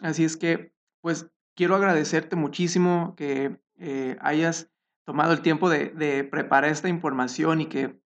Así 0.00 0.24
es 0.24 0.36
que, 0.36 0.72
pues, 1.00 1.30
quiero 1.54 1.76
agradecerte 1.76 2.36
muchísimo 2.36 3.14
que 3.16 3.60
eh, 3.78 4.16
hayas 4.20 4.70
tomado 5.04 5.32
el 5.32 5.42
tiempo 5.42 5.68
de, 5.68 5.90
de 5.90 6.24
preparar 6.24 6.70
esta 6.70 6.88
información 6.88 7.60
y 7.60 7.66
que 7.66 8.00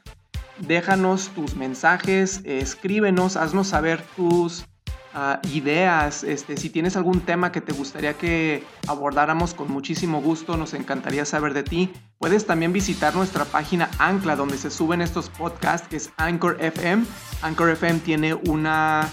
Déjanos 0.59 1.29
tus 1.31 1.55
mensajes, 1.55 2.41
escríbenos, 2.45 3.37
haznos 3.37 3.69
saber 3.69 4.03
tus 4.17 4.65
ah, 5.13 5.39
ideas. 5.53 6.25
Este, 6.25 6.57
si 6.57 6.71
tienes 6.71 6.97
algún 6.97 7.21
tema 7.21 7.53
que 7.53 7.61
te 7.61 7.75
gustaría 7.75 8.15
que 8.15 8.65
abordáramos 8.87 9.53
con 9.53 9.71
muchísimo 9.71 10.23
gusto, 10.23 10.57
nos 10.57 10.73
encantaría 10.73 11.27
saber 11.27 11.53
de 11.53 11.63
ti. 11.63 11.93
Puedes 12.19 12.47
también 12.47 12.73
visitar 12.73 13.15
nuestra 13.15 13.45
página 13.45 13.91
Ancla 13.99 14.37
donde 14.37 14.57
se 14.57 14.71
suben 14.71 15.03
estos 15.03 15.29
podcasts, 15.29 15.89
que 15.89 15.97
es 15.97 16.11
Anchor 16.17 16.57
FM. 16.59 17.05
Anchor 17.43 17.69
FM 17.69 18.01
tiene 18.01 18.33
una 18.33 19.07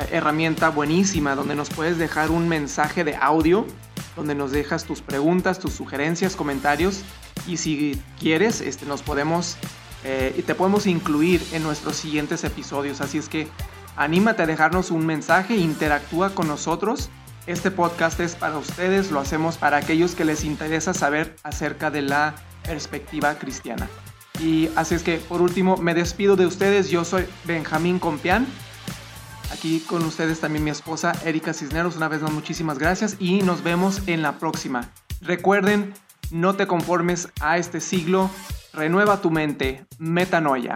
eh, 0.00 0.08
herramienta 0.10 0.70
buenísima 0.70 1.36
donde 1.36 1.54
nos 1.54 1.70
puedes 1.70 1.96
dejar 1.96 2.32
un 2.32 2.48
mensaje 2.48 3.04
de 3.04 3.14
audio 3.14 3.64
donde 4.18 4.34
nos 4.34 4.50
dejas 4.50 4.84
tus 4.84 5.00
preguntas, 5.00 5.60
tus 5.60 5.72
sugerencias, 5.72 6.34
comentarios 6.34 7.02
y 7.46 7.56
si 7.56 8.02
quieres, 8.18 8.60
este, 8.60 8.84
nos 8.84 9.02
podemos 9.02 9.56
eh, 10.04 10.42
te 10.44 10.54
podemos 10.54 10.86
incluir 10.86 11.40
en 11.52 11.62
nuestros 11.62 11.96
siguientes 11.96 12.42
episodios. 12.42 13.00
Así 13.00 13.18
es 13.18 13.28
que 13.28 13.46
anímate 13.96 14.42
a 14.42 14.46
dejarnos 14.46 14.90
un 14.90 15.06
mensaje, 15.06 15.56
interactúa 15.56 16.30
con 16.34 16.48
nosotros. 16.48 17.10
Este 17.46 17.70
podcast 17.70 18.18
es 18.20 18.34
para 18.34 18.58
ustedes, 18.58 19.12
lo 19.12 19.20
hacemos 19.20 19.56
para 19.56 19.76
aquellos 19.76 20.14
que 20.14 20.24
les 20.24 20.44
interesa 20.44 20.94
saber 20.94 21.36
acerca 21.44 21.90
de 21.90 22.02
la 22.02 22.34
perspectiva 22.64 23.38
cristiana. 23.38 23.88
Y 24.40 24.68
así 24.76 24.94
es 24.96 25.02
que 25.02 25.18
por 25.18 25.42
último 25.42 25.76
me 25.76 25.94
despido 25.94 26.36
de 26.36 26.46
ustedes, 26.46 26.90
yo 26.90 27.04
soy 27.04 27.24
Benjamín 27.44 27.98
Compián 27.98 28.46
Aquí 29.52 29.80
con 29.80 30.04
ustedes 30.04 30.40
también 30.40 30.64
mi 30.64 30.70
esposa 30.70 31.12
Erika 31.24 31.52
Cisneros. 31.52 31.96
Una 31.96 32.08
vez 32.08 32.22
más, 32.22 32.32
muchísimas 32.32 32.78
gracias 32.78 33.16
y 33.18 33.42
nos 33.42 33.62
vemos 33.62 34.02
en 34.06 34.22
la 34.22 34.38
próxima. 34.38 34.90
Recuerden, 35.20 35.94
no 36.30 36.54
te 36.54 36.66
conformes 36.66 37.28
a 37.40 37.58
este 37.58 37.80
siglo. 37.80 38.30
Renueva 38.72 39.20
tu 39.20 39.30
mente. 39.30 39.86
Metanoia. 39.98 40.74